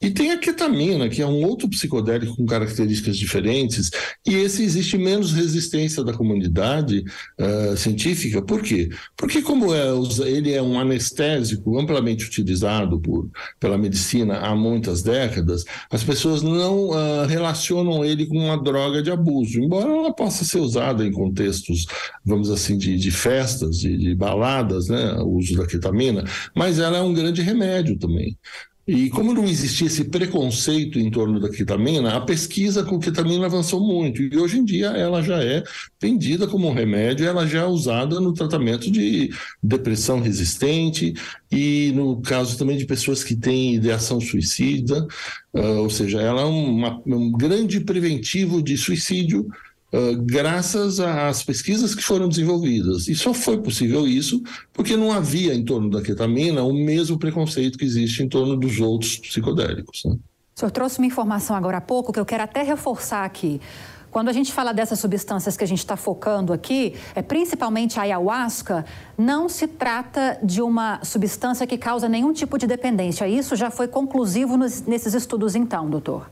E 0.03 0.09
tem 0.11 0.31
a 0.31 0.37
ketamina, 0.37 1.07
que 1.07 1.21
é 1.21 1.25
um 1.25 1.45
outro 1.45 1.69
psicodélico 1.69 2.35
com 2.35 2.45
características 2.45 3.15
diferentes, 3.15 3.89
e 4.27 4.35
esse 4.35 4.61
existe 4.61 4.97
menos 4.97 5.31
resistência 5.31 6.03
da 6.03 6.11
comunidade 6.11 7.05
uh, 7.39 7.77
científica. 7.77 8.41
Por 8.41 8.61
quê? 8.61 8.89
Porque 9.15 9.41
como 9.41 9.73
é, 9.73 9.85
ele 10.25 10.51
é 10.51 10.61
um 10.61 10.77
anestésico 10.77 11.79
amplamente 11.79 12.25
utilizado 12.25 12.99
por, 12.99 13.29
pela 13.61 13.77
medicina 13.77 14.39
há 14.39 14.53
muitas 14.53 15.01
décadas, 15.01 15.63
as 15.89 16.03
pessoas 16.03 16.41
não 16.41 16.89
uh, 16.89 17.25
relacionam 17.25 18.03
ele 18.03 18.25
com 18.25 18.37
uma 18.37 18.61
droga 18.61 19.01
de 19.01 19.09
abuso, 19.09 19.57
embora 19.57 19.89
ela 19.89 20.13
possa 20.13 20.43
ser 20.43 20.59
usada 20.59 21.05
em 21.05 21.13
contextos, 21.13 21.85
vamos 22.25 22.51
assim, 22.51 22.77
de, 22.77 22.97
de 22.97 23.09
festas, 23.43 23.79
de, 23.79 23.97
de 23.97 24.15
baladas, 24.15 24.87
né, 24.87 25.15
o 25.19 25.37
uso 25.37 25.55
da 25.55 25.67
ketamina, 25.67 26.23
mas 26.55 26.79
ela 26.79 26.97
é 26.97 27.01
um 27.01 27.13
grande 27.13 27.41
remédio 27.41 27.97
também. 27.97 28.37
E 28.85 29.09
como 29.09 29.33
não 29.33 29.45
existia 29.45 29.87
esse 29.87 30.03
preconceito 30.03 30.99
em 30.99 31.09
torno 31.09 31.39
da 31.39 31.49
ketamina, 31.49 32.17
a 32.17 32.19
pesquisa 32.19 32.83
com 32.83 32.99
ketamina 32.99 33.45
avançou 33.45 33.79
muito. 33.79 34.21
E 34.21 34.37
hoje 34.37 34.59
em 34.59 34.65
dia 34.65 34.87
ela 34.87 35.21
já 35.21 35.41
é 35.41 35.63
vendida 36.01 36.47
como 36.47 36.67
um 36.67 36.73
remédio, 36.73 37.25
ela 37.25 37.47
já 37.47 37.61
é 37.61 37.65
usada 37.65 38.19
no 38.19 38.33
tratamento 38.33 38.91
de 38.91 39.29
depressão 39.63 40.19
resistente 40.19 41.13
e 41.49 41.93
no 41.95 42.21
caso 42.21 42.57
também 42.57 42.75
de 42.75 42.85
pessoas 42.85 43.23
que 43.23 43.37
têm 43.37 43.75
ideação 43.75 44.19
suicida, 44.19 45.07
uh, 45.53 45.79
ou 45.79 45.89
seja, 45.89 46.21
ela 46.21 46.41
é 46.41 46.45
uma, 46.45 47.01
um 47.05 47.31
grande 47.31 47.79
preventivo 47.79 48.61
de 48.61 48.77
suicídio 48.77 49.47
graças 50.23 50.99
às 50.99 51.43
pesquisas 51.43 51.93
que 51.93 52.03
foram 52.03 52.27
desenvolvidas. 52.27 53.07
E 53.07 53.15
só 53.15 53.33
foi 53.33 53.57
possível 53.59 54.07
isso 54.07 54.41
porque 54.73 54.97
não 54.97 55.11
havia 55.11 55.53
em 55.53 55.63
torno 55.63 55.89
da 55.89 56.01
ketamina 56.01 56.63
o 56.63 56.73
mesmo 56.73 57.19
preconceito 57.19 57.77
que 57.77 57.85
existe 57.85 58.23
em 58.23 58.27
torno 58.27 58.55
dos 58.55 58.79
outros 58.79 59.17
psicodélicos. 59.17 60.01
Né? 60.05 60.15
O 60.55 60.59
senhor 60.59 60.71
trouxe 60.71 60.99
uma 60.99 61.07
informação 61.07 61.55
agora 61.55 61.77
há 61.77 61.81
pouco 61.81 62.11
que 62.11 62.19
eu 62.19 62.25
quero 62.25 62.43
até 62.43 62.63
reforçar 62.63 63.23
aqui. 63.23 63.61
Quando 64.11 64.29
a 64.29 64.33
gente 64.33 64.53
fala 64.53 64.71
dessas 64.71 64.99
substâncias 64.99 65.57
que 65.57 65.63
a 65.63 65.67
gente 65.67 65.79
está 65.79 65.97
focando 65.97 66.53
aqui, 66.53 66.93
é 67.15 67.21
principalmente 67.23 67.99
a 67.99 68.03
ayahuasca, 68.03 68.85
não 69.17 69.49
se 69.49 69.65
trata 69.65 70.37
de 70.43 70.61
uma 70.61 71.03
substância 71.03 71.65
que 71.65 71.79
causa 71.79 72.07
nenhum 72.07 72.31
tipo 72.31 72.59
de 72.59 72.67
dependência. 72.67 73.27
Isso 73.27 73.55
já 73.55 73.71
foi 73.71 73.87
conclusivo 73.87 74.55
nos, 74.55 74.83
nesses 74.83 75.15
estudos, 75.15 75.55
então, 75.55 75.89
doutor? 75.89 76.29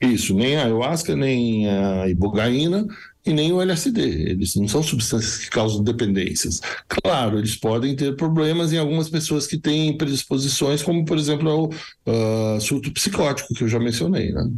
Isso, 0.00 0.32
nem 0.32 0.56
a 0.56 0.64
ayahuasca, 0.64 1.16
nem 1.16 1.68
a 1.68 2.08
ibogaína 2.08 2.86
e 3.26 3.32
nem 3.32 3.52
o 3.52 3.60
LSD. 3.60 4.00
Eles 4.00 4.54
não 4.54 4.68
são 4.68 4.82
substâncias 4.82 5.38
que 5.38 5.50
causam 5.50 5.82
dependências. 5.82 6.60
Claro, 6.86 7.38
eles 7.38 7.56
podem 7.56 7.96
ter 7.96 8.14
problemas 8.16 8.72
em 8.72 8.78
algumas 8.78 9.08
pessoas 9.08 9.46
que 9.46 9.58
têm 9.58 9.96
predisposições, 9.96 10.82
como, 10.82 11.04
por 11.04 11.18
exemplo, 11.18 11.50
o 11.50 11.66
uh, 11.66 12.60
surto 12.60 12.92
psicótico, 12.92 13.52
que 13.54 13.64
eu 13.64 13.68
já 13.68 13.80
mencionei. 13.80 14.30
Né? 14.32 14.50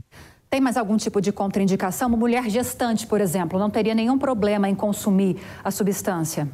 Tem 0.50 0.60
mais 0.60 0.76
algum 0.76 0.96
tipo 0.96 1.20
de 1.20 1.32
contraindicação? 1.32 2.08
Uma 2.08 2.18
mulher 2.18 2.48
gestante, 2.50 3.06
por 3.06 3.20
exemplo, 3.20 3.58
não 3.58 3.70
teria 3.70 3.94
nenhum 3.94 4.18
problema 4.18 4.68
em 4.68 4.74
consumir 4.74 5.36
a 5.64 5.70
substância? 5.70 6.48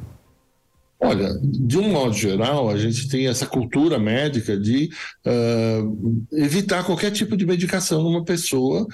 Olha, 0.99 1.29
de 1.41 1.77
um 1.77 1.89
modo 1.91 2.13
geral, 2.13 2.69
a 2.69 2.77
gente 2.77 3.07
tem 3.07 3.27
essa 3.27 3.45
cultura 3.45 3.99
médica 3.99 4.57
de 4.57 4.89
uh, 5.25 6.25
evitar 6.31 6.83
qualquer 6.83 7.11
tipo 7.11 7.37
de 7.37 7.45
medicação 7.45 8.01
numa 8.01 8.23
pessoa 8.23 8.87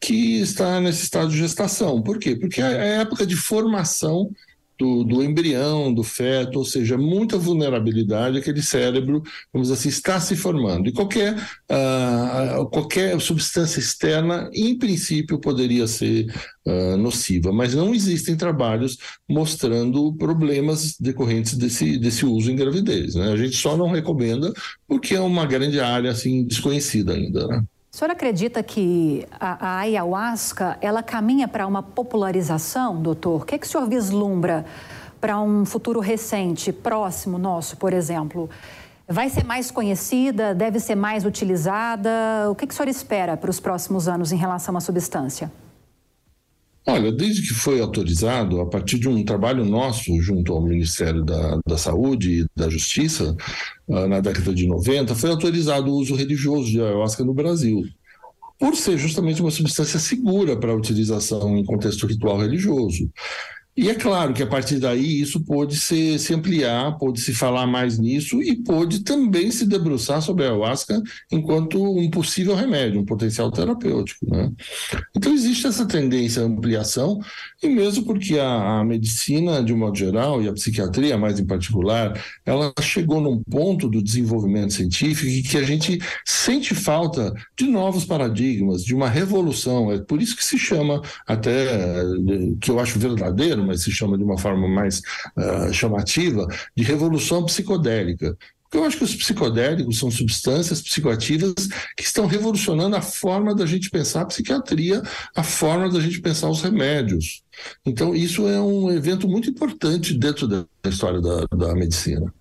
que 0.00 0.40
está 0.40 0.80
nesse 0.80 1.02
estado 1.02 1.30
de 1.30 1.38
gestação. 1.38 2.00
Por 2.00 2.18
quê? 2.18 2.36
Porque 2.36 2.60
é 2.60 2.64
a 2.64 3.00
época 3.00 3.26
de 3.26 3.34
formação 3.34 4.30
do, 4.78 5.02
do, 5.02 5.22
embrião, 5.22 5.92
do 5.92 6.04
feto, 6.04 6.58
ou 6.60 6.64
seja, 6.64 6.96
muita 6.96 7.36
vulnerabilidade, 7.36 8.38
aquele 8.38 8.62
cérebro, 8.62 9.22
vamos 9.52 9.68
dizer 9.68 9.80
assim, 9.80 9.88
está 9.88 10.20
se 10.20 10.36
formando. 10.36 10.88
E 10.88 10.92
qualquer, 10.92 11.34
uh, 11.34 12.64
qualquer 12.70 13.20
substância 13.20 13.80
externa, 13.80 14.48
em 14.54 14.78
princípio, 14.78 15.40
poderia 15.40 15.86
ser 15.86 16.32
uh, 16.64 16.96
nociva, 16.96 17.52
mas 17.52 17.74
não 17.74 17.92
existem 17.94 18.36
trabalhos 18.36 18.98
mostrando 19.28 20.12
problemas 20.14 20.96
decorrentes 20.98 21.54
desse, 21.54 21.98
desse 21.98 22.24
uso 22.24 22.50
em 22.50 22.56
gravidez. 22.56 23.16
Né? 23.16 23.32
A 23.32 23.36
gente 23.36 23.56
só 23.56 23.76
não 23.76 23.90
recomenda 23.90 24.52
porque 24.86 25.14
é 25.14 25.20
uma 25.20 25.44
grande 25.44 25.80
área 25.80 26.10
assim, 26.10 26.44
desconhecida 26.44 27.14
ainda. 27.14 27.46
Né? 27.48 27.64
O 27.98 28.00
senhor 28.00 28.12
acredita 28.12 28.62
que 28.62 29.26
a, 29.40 29.70
a 29.70 29.78
ayahuasca 29.80 30.78
ela 30.80 31.02
caminha 31.02 31.48
para 31.48 31.66
uma 31.66 31.82
popularização, 31.82 33.02
doutor? 33.02 33.42
O 33.42 33.44
que, 33.44 33.56
é 33.56 33.58
que 33.58 33.66
o 33.66 33.68
senhor 33.68 33.88
vislumbra 33.88 34.64
para 35.20 35.40
um 35.40 35.64
futuro 35.64 35.98
recente, 35.98 36.72
próximo 36.72 37.38
nosso, 37.38 37.76
por 37.76 37.92
exemplo? 37.92 38.48
Vai 39.08 39.28
ser 39.28 39.44
mais 39.44 39.72
conhecida? 39.72 40.54
Deve 40.54 40.78
ser 40.78 40.94
mais 40.94 41.24
utilizada? 41.24 42.08
O 42.48 42.54
que, 42.54 42.66
é 42.66 42.68
que 42.68 42.72
o 42.72 42.76
senhor 42.76 42.88
espera 42.88 43.36
para 43.36 43.50
os 43.50 43.58
próximos 43.58 44.06
anos 44.06 44.30
em 44.30 44.36
relação 44.36 44.76
à 44.76 44.80
substância? 44.80 45.50
Olha, 46.90 47.12
desde 47.12 47.42
que 47.42 47.52
foi 47.52 47.82
autorizado, 47.82 48.62
a 48.62 48.66
partir 48.66 48.98
de 48.98 49.10
um 49.10 49.22
trabalho 49.22 49.62
nosso 49.62 50.18
junto 50.22 50.54
ao 50.54 50.62
Ministério 50.62 51.22
da, 51.22 51.60
da 51.66 51.76
Saúde 51.76 52.40
e 52.40 52.46
da 52.56 52.70
Justiça, 52.70 53.36
uh, 53.86 54.08
na 54.08 54.20
década 54.20 54.54
de 54.54 54.66
90, 54.66 55.14
foi 55.14 55.28
autorizado 55.28 55.90
o 55.90 55.96
uso 55.96 56.14
religioso 56.14 56.70
de 56.70 56.80
ayahuasca 56.80 57.22
no 57.22 57.34
Brasil, 57.34 57.84
por 58.58 58.74
ser 58.74 58.96
justamente 58.96 59.42
uma 59.42 59.50
substância 59.50 60.00
segura 60.00 60.56
para 60.56 60.74
utilização 60.74 61.58
em 61.58 61.64
contexto 61.64 62.06
ritual 62.06 62.38
religioso. 62.38 63.10
E 63.78 63.88
é 63.88 63.94
claro 63.94 64.34
que 64.34 64.42
a 64.42 64.46
partir 64.46 64.80
daí 64.80 65.20
isso 65.20 65.38
pôde 65.38 65.76
se, 65.76 66.18
se 66.18 66.34
ampliar, 66.34 66.98
pôde 66.98 67.20
se 67.20 67.32
falar 67.32 67.64
mais 67.64 67.96
nisso 67.96 68.42
e 68.42 68.56
pôde 68.56 69.04
também 69.04 69.52
se 69.52 69.64
debruçar 69.64 70.20
sobre 70.20 70.44
a 70.44 70.48
ayahuasca 70.48 71.00
enquanto 71.30 71.80
um 71.80 72.10
possível 72.10 72.56
remédio, 72.56 73.00
um 73.00 73.04
potencial 73.04 73.52
terapêutico. 73.52 74.28
Né? 74.28 74.50
Então 75.16 75.32
existe 75.32 75.68
essa 75.68 75.86
tendência 75.86 76.42
à 76.42 76.46
ampliação, 76.46 77.20
e 77.62 77.68
mesmo 77.68 78.04
porque 78.04 78.36
a, 78.36 78.80
a 78.80 78.84
medicina, 78.84 79.62
de 79.62 79.72
um 79.72 79.78
modo 79.78 79.96
geral, 79.96 80.42
e 80.42 80.48
a 80.48 80.52
psiquiatria 80.52 81.16
mais 81.16 81.38
em 81.38 81.46
particular, 81.46 82.20
ela 82.44 82.72
chegou 82.80 83.20
num 83.20 83.40
ponto 83.44 83.88
do 83.88 84.02
desenvolvimento 84.02 84.72
científico 84.72 85.48
que 85.48 85.56
a 85.56 85.62
gente 85.62 86.00
sente 86.24 86.74
falta 86.74 87.32
de 87.56 87.66
novos 87.68 88.04
paradigmas, 88.04 88.82
de 88.82 88.92
uma 88.92 89.08
revolução. 89.08 89.92
É 89.92 89.98
por 89.98 90.20
isso 90.20 90.36
que 90.36 90.44
se 90.44 90.58
chama 90.58 91.00
até, 91.24 92.02
que 92.60 92.72
eu 92.72 92.80
acho 92.80 92.98
verdadeiro, 92.98 93.67
mas 93.68 93.82
se 93.82 93.92
chama 93.92 94.18
de 94.18 94.24
uma 94.24 94.38
forma 94.38 94.66
mais 94.66 95.00
uh, 95.36 95.72
chamativa, 95.72 96.46
de 96.76 96.82
revolução 96.82 97.44
psicodélica. 97.44 98.36
Porque 98.68 98.76
eu 98.76 98.84
acho 98.84 98.98
que 98.98 99.04
os 99.04 99.14
psicodélicos 99.14 99.98
são 99.98 100.10
substâncias 100.10 100.82
psicoativas 100.82 101.54
que 101.96 102.02
estão 102.02 102.26
revolucionando 102.26 102.96
a 102.96 103.00
forma 103.00 103.54
da 103.54 103.64
gente 103.64 103.88
pensar 103.88 104.22
a 104.22 104.26
psiquiatria, 104.26 105.02
a 105.34 105.42
forma 105.42 105.88
da 105.88 105.98
gente 106.00 106.20
pensar 106.20 106.50
os 106.50 106.60
remédios. 106.60 107.42
Então, 107.84 108.14
isso 108.14 108.46
é 108.46 108.60
um 108.60 108.90
evento 108.90 109.26
muito 109.26 109.48
importante 109.48 110.12
dentro 110.12 110.46
da 110.46 110.66
história 110.84 111.18
da, 111.18 111.46
da 111.46 111.74
medicina. 111.74 112.32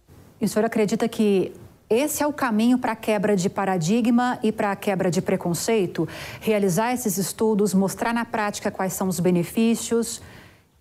E 0.42 0.46
o 0.46 0.50
senhor 0.50 0.66
acredita 0.66 1.08
que 1.08 1.54
esse 1.90 2.22
é 2.22 2.28
o 2.28 2.34
caminho 2.34 2.78
para 2.78 2.92
a 2.92 2.96
quebra 2.98 3.34
de 3.34 3.50
paradigma 3.50 4.38
e 4.44 4.52
para 4.52 4.74
a 4.74 4.76
quebra 4.76 5.10
de 5.10 5.22
preconceito? 5.22 6.06
Realizar 6.42 6.94
esses 6.94 7.18
estudos, 7.18 7.74
mostrar 7.74 8.14
na 8.14 8.26
prática 8.26 8.70
quais 8.70 8.92
são 8.92 9.08
os 9.08 9.22
benefícios 9.22 10.22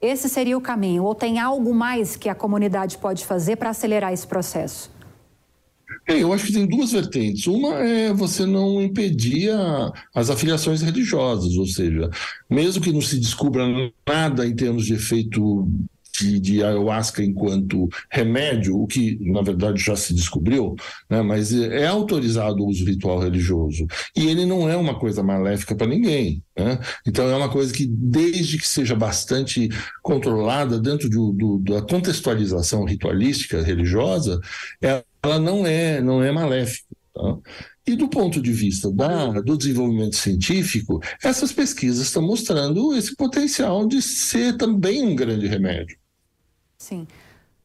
esse 0.01 0.29
seria 0.29 0.57
o 0.57 0.61
caminho? 0.61 1.05
Ou 1.05 1.15
tem 1.15 1.39
algo 1.39 1.75
mais 1.75 2.17
que 2.17 2.29
a 2.29 2.35
comunidade 2.35 2.99
pode 2.99 3.25
fazer 3.25 3.57
para 3.57 3.71
acelerar 3.71 4.13
esse 4.13 4.27
processo? 4.27 4.91
É, 6.09 6.23
eu 6.23 6.33
acho 6.33 6.47
que 6.47 6.53
tem 6.53 6.67
duas 6.67 6.93
vertentes. 6.93 7.47
Uma 7.47 7.75
é 7.75 8.13
você 8.13 8.47
não 8.47 8.81
impedir 8.81 9.51
as 10.15 10.31
afiliações 10.31 10.83
religiosas, 10.83 11.57
ou 11.57 11.67
seja, 11.67 12.11
mesmo 12.49 12.83
que 12.83 12.93
não 12.93 13.01
se 13.01 13.19
descubra 13.19 13.65
nada 14.07 14.47
em 14.47 14.55
termos 14.55 14.87
de 14.87 14.95
efeito 14.95 15.69
de, 16.19 16.41
de, 16.41 16.63
ayahuasca 16.63 17.23
enquanto 17.23 17.89
remédio, 18.11 18.81
o 18.81 18.87
que 18.87 19.19
na 19.31 19.43
verdade 19.43 19.83
já 19.83 19.97
se 19.97 20.15
descobriu, 20.15 20.75
né? 21.09 21.23
mas 21.23 21.53
é 21.53 21.87
autorizado 21.87 22.63
o 22.63 22.69
uso 22.69 22.85
ritual 22.85 23.19
religioso. 23.19 23.87
E 24.17 24.27
ele 24.27 24.47
não 24.47 24.69
é 24.69 24.77
uma 24.77 24.99
coisa 24.99 25.23
maléfica 25.23 25.75
para 25.75 25.87
ninguém. 25.87 26.43
Né? 26.57 26.79
Então 27.07 27.29
é 27.29 27.37
uma 27.37 27.49
coisa 27.49 27.73
que, 27.73 27.87
desde 27.87 28.59
que 28.59 28.67
seja 28.67 28.95
bastante 28.95 29.69
controlada 30.03 30.81
dentro 30.81 31.09
de, 31.09 31.17
do, 31.17 31.59
da 31.59 31.83
contextualização 31.83 32.85
ritualística 32.85 33.63
religiosa, 33.63 34.41
ela 34.81 35.39
não 35.39 35.67
é, 35.67 36.01
não 36.01 36.23
é 36.23 36.33
maléfica. 36.33 36.87
Tá? 37.15 37.39
E 37.87 37.95
do 37.95 38.09
ponto 38.09 38.43
de 38.43 38.53
vista 38.53 38.91
da, 38.91 39.41
do 39.41 39.57
desenvolvimento 39.57 40.17
científico, 40.17 41.01
essas 41.23 41.53
pesquisas 41.53 42.07
estão 42.07 42.21
mostrando 42.21 42.93
esse 42.97 43.15
potencial 43.15 43.87
de 43.87 44.03
ser 44.03 44.57
também 44.57 45.05
um 45.05 45.15
grande 45.15 45.47
remédio. 45.47 45.97
Sim. 46.79 47.07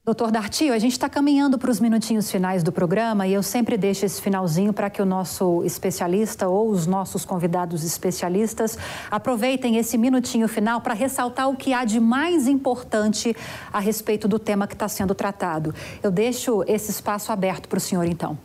Doutor 0.04 0.32
Dartio, 0.32 0.74
a 0.74 0.80
gente 0.80 0.94
está 0.94 1.08
caminhando 1.08 1.60
para 1.60 1.70
os 1.70 1.80
minutinhos 1.80 2.32
finais 2.32 2.64
do 2.64 2.72
programa 2.72 3.28
e 3.28 3.34
eu 3.34 3.44
sempre 3.44 3.78
deixo 3.78 4.04
esse 4.04 4.20
finalzinho 4.20 4.74
para 4.74 4.90
que 4.90 5.00
o 5.00 5.06
nosso 5.06 5.64
especialista 5.64 6.48
ou 6.48 6.72
os 6.72 6.88
nossos 6.88 7.24
convidados 7.24 7.84
especialistas 7.84 8.80
aproveitem 9.12 9.78
esse 9.78 10.00
minutinho 10.00 10.48
final 10.48 10.82
para 10.82 10.96
ressaltar 10.96 11.48
o 11.48 11.56
que 11.56 11.72
há 11.72 11.86
de 11.86 12.00
mais 12.00 12.48
importante 12.48 13.36
a 13.72 13.80
respeito 13.80 14.28
do 14.28 14.40
tema 14.40 14.66
que 14.66 14.74
está 14.74 14.88
sendo 14.88 15.14
tratado. 15.14 15.72
Eu 16.02 16.10
deixo 16.10 16.64
esse 16.68 16.90
espaço 16.90 17.32
aberto 17.32 17.70
para 17.70 17.78
o 17.78 17.82
senhor, 17.82 18.06
então. 18.06 18.36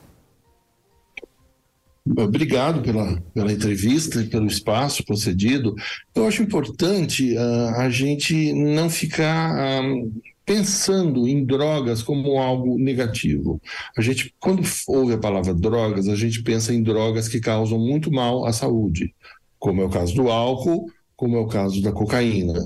Obrigado 2.18 2.82
pela, 2.82 3.18
pela 3.32 3.50
entrevista 3.50 4.20
e 4.20 4.26
pelo 4.26 4.46
espaço 4.46 5.02
concedido. 5.06 5.74
Eu 6.14 6.26
acho 6.28 6.42
importante 6.42 7.34
uh, 7.34 7.80
a 7.80 7.88
gente 7.88 8.52
não 8.52 8.90
ficar. 8.90 9.82
Uh, 9.82 10.12
pensando 10.46 11.26
em 11.26 11.44
drogas 11.44 12.02
como 12.02 12.38
algo 12.38 12.78
negativo. 12.78 13.60
A 13.98 14.00
gente, 14.00 14.32
quando 14.38 14.62
ouve 14.86 15.12
a 15.14 15.18
palavra 15.18 15.52
drogas, 15.52 16.08
a 16.08 16.14
gente 16.14 16.40
pensa 16.42 16.72
em 16.72 16.84
drogas 16.84 17.26
que 17.28 17.40
causam 17.40 17.80
muito 17.80 18.12
mal 18.12 18.46
à 18.46 18.52
saúde, 18.52 19.12
como 19.58 19.82
é 19.82 19.84
o 19.84 19.90
caso 19.90 20.14
do 20.14 20.30
álcool, 20.30 20.88
como 21.16 21.36
é 21.36 21.40
o 21.40 21.48
caso 21.48 21.82
da 21.82 21.90
cocaína. 21.90 22.64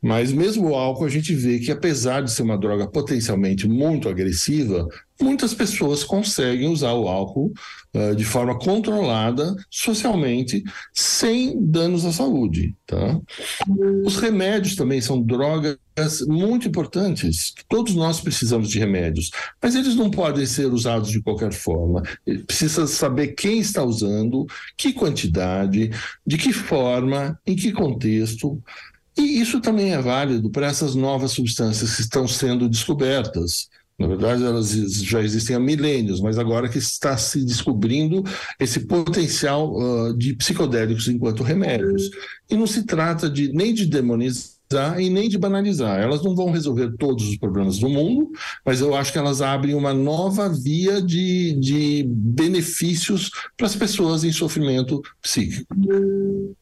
Mas 0.00 0.32
mesmo 0.32 0.70
o 0.70 0.74
álcool, 0.74 1.04
a 1.04 1.10
gente 1.10 1.34
vê 1.34 1.58
que, 1.58 1.70
apesar 1.70 2.22
de 2.22 2.32
ser 2.32 2.42
uma 2.42 2.56
droga 2.56 2.86
potencialmente 2.86 3.68
muito 3.68 4.08
agressiva, 4.08 4.88
muitas 5.20 5.52
pessoas 5.54 6.04
conseguem 6.04 6.68
usar 6.68 6.92
o 6.92 7.08
álcool 7.08 7.52
uh, 7.94 8.14
de 8.14 8.24
forma 8.24 8.58
controlada, 8.58 9.54
socialmente, 9.70 10.62
sem 10.92 11.58
danos 11.60 12.04
à 12.04 12.12
saúde. 12.12 12.74
Tá? 12.86 13.20
Os 14.04 14.16
remédios 14.16 14.76
também 14.76 15.00
são 15.00 15.20
drogas 15.20 15.78
muito 16.26 16.68
importantes. 16.68 17.54
Todos 17.68 17.94
nós 17.94 18.20
precisamos 18.20 18.68
de 18.68 18.78
remédios, 18.78 19.30
mas 19.60 19.74
eles 19.74 19.94
não 19.94 20.10
podem 20.10 20.46
ser 20.46 20.72
usados 20.72 21.10
de 21.10 21.20
qualquer 21.20 21.52
forma. 21.52 22.02
Precisa 22.46 22.86
saber 22.86 23.28
quem 23.28 23.58
está 23.58 23.82
usando, 23.82 24.46
que 24.76 24.92
quantidade, 24.92 25.90
de 26.26 26.38
que 26.38 26.52
forma, 26.52 27.38
em 27.46 27.56
que 27.56 27.72
contexto. 27.72 28.62
E 29.16 29.40
isso 29.40 29.60
também 29.60 29.92
é 29.92 30.00
válido 30.00 30.48
para 30.48 30.68
essas 30.68 30.94
novas 30.94 31.32
substâncias 31.32 31.96
que 31.96 32.02
estão 32.02 32.28
sendo 32.28 32.68
descobertas. 32.68 33.68
Na 33.98 34.06
verdade, 34.06 34.44
elas 34.44 34.70
já 34.70 35.20
existem 35.20 35.56
há 35.56 35.58
milênios, 35.58 36.20
mas 36.20 36.38
agora 36.38 36.68
que 36.68 36.78
está 36.78 37.16
se 37.16 37.44
descobrindo 37.44 38.22
esse 38.60 38.80
potencial 38.80 39.74
uh, 39.74 40.16
de 40.16 40.34
psicodélicos 40.34 41.08
enquanto 41.08 41.42
remédios. 41.42 42.08
E 42.48 42.56
não 42.56 42.66
se 42.66 42.84
trata 42.84 43.28
de 43.28 43.52
nem 43.52 43.74
de 43.74 43.86
demonizar 43.86 44.57
e 44.98 45.08
nem 45.08 45.28
de 45.28 45.38
banalizar. 45.38 45.98
Elas 46.00 46.22
não 46.22 46.34
vão 46.34 46.50
resolver 46.50 46.92
todos 46.98 47.28
os 47.28 47.36
problemas 47.38 47.78
do 47.78 47.88
mundo, 47.88 48.30
mas 48.64 48.80
eu 48.80 48.94
acho 48.94 49.12
que 49.12 49.18
elas 49.18 49.40
abrem 49.40 49.74
uma 49.74 49.94
nova 49.94 50.48
via 50.48 51.00
de, 51.00 51.54
de 51.58 52.04
benefícios 52.06 53.30
para 53.56 53.66
as 53.66 53.74
pessoas 53.74 54.24
em 54.24 54.32
sofrimento 54.32 55.00
psíquico. 55.22 55.66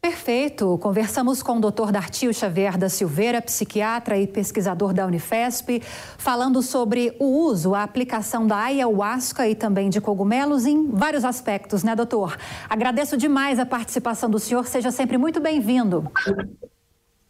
Perfeito. 0.00 0.78
Conversamos 0.78 1.42
com 1.42 1.58
o 1.58 1.70
Dr. 1.70 1.90
Dartio 1.90 2.32
Xavier 2.32 2.78
da 2.78 2.88
Silveira, 2.88 3.42
psiquiatra 3.42 4.16
e 4.18 4.26
pesquisador 4.26 4.92
da 4.92 5.04
Unifesp, 5.04 5.82
falando 6.16 6.62
sobre 6.62 7.16
o 7.18 7.24
uso, 7.24 7.74
a 7.74 7.82
aplicação 7.82 8.46
da 8.46 8.56
ayahuasca 8.56 9.48
e 9.48 9.54
também 9.54 9.90
de 9.90 10.00
cogumelos 10.00 10.64
em 10.64 10.88
vários 10.90 11.24
aspectos, 11.24 11.82
né, 11.82 11.96
doutor? 11.96 12.36
Agradeço 12.68 13.16
demais 13.16 13.58
a 13.58 13.66
participação 13.66 14.30
do 14.30 14.38
senhor. 14.38 14.66
Seja 14.66 14.90
sempre 14.90 15.18
muito 15.18 15.40
bem-vindo. 15.40 16.10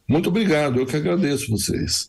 Muito 0.08 0.28
obrigado, 0.28 0.78
eu 0.78 0.86
que 0.86 0.96
agradeço 0.96 1.50
vocês. 1.50 2.08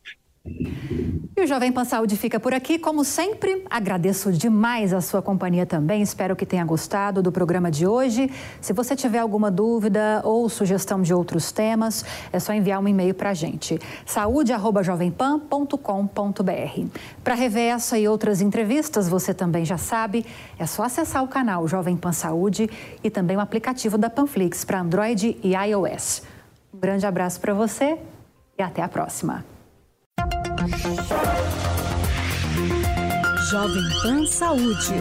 E 1.36 1.44
o 1.44 1.46
Jovem 1.46 1.72
Pan 1.72 1.84
Saúde 1.84 2.16
fica 2.16 2.40
por 2.40 2.54
aqui. 2.54 2.80
Como 2.80 3.04
sempre, 3.04 3.66
agradeço 3.70 4.32
demais 4.32 4.94
a 4.94 5.02
sua 5.02 5.22
companhia 5.22 5.66
também. 5.66 6.02
Espero 6.02 6.36
que 6.36 6.46
tenha 6.46 6.64
gostado 6.64 7.22
do 7.22 7.32
programa 7.32 7.70
de 7.70 7.86
hoje. 7.86 8.32
Se 8.62 8.72
você 8.74 8.96
tiver 8.96 9.20
alguma 9.20 9.52
dúvida 9.52 10.22
ou 10.24 10.48
sugestão 10.50 11.02
de 11.02 11.14
outros 11.14 11.52
temas, 11.52 12.06
é 12.32 12.40
só 12.40 12.54
enviar 12.54 12.82
um 12.82 12.88
e-mail 12.88 13.14
para 13.14 13.32
a 13.32 13.34
gente. 13.34 13.78
saúde.jovempan.com.br. 14.06 16.86
Para 17.24 17.36
rever 17.36 17.74
essa 17.74 18.00
e 18.00 18.08
outras 18.08 18.42
entrevistas, 18.42 19.10
você 19.10 19.34
também 19.34 19.66
já 19.66 19.78
sabe, 19.78 20.26
é 20.58 20.66
só 20.66 20.84
acessar 20.84 21.24
o 21.24 21.28
canal 21.28 21.68
Jovem 21.68 21.98
Pan 21.98 22.14
Saúde 22.14 22.70
e 23.04 23.10
também 23.10 23.38
o 23.38 23.42
aplicativo 23.42 23.98
da 23.98 24.10
Panflix 24.10 24.64
para 24.64 24.80
Android 24.80 25.38
e 25.44 25.54
iOS. 25.54 26.37
Um 26.78 26.80
grande 26.80 27.08
abraço 27.08 27.42
para 27.42 27.56
você 27.56 27.98
e 28.56 28.62
até 28.62 28.84
a 28.84 28.88
próxima. 28.88 29.44
Jovem 33.50 33.84
Pan 34.04 34.28
Saúde. 34.28 34.94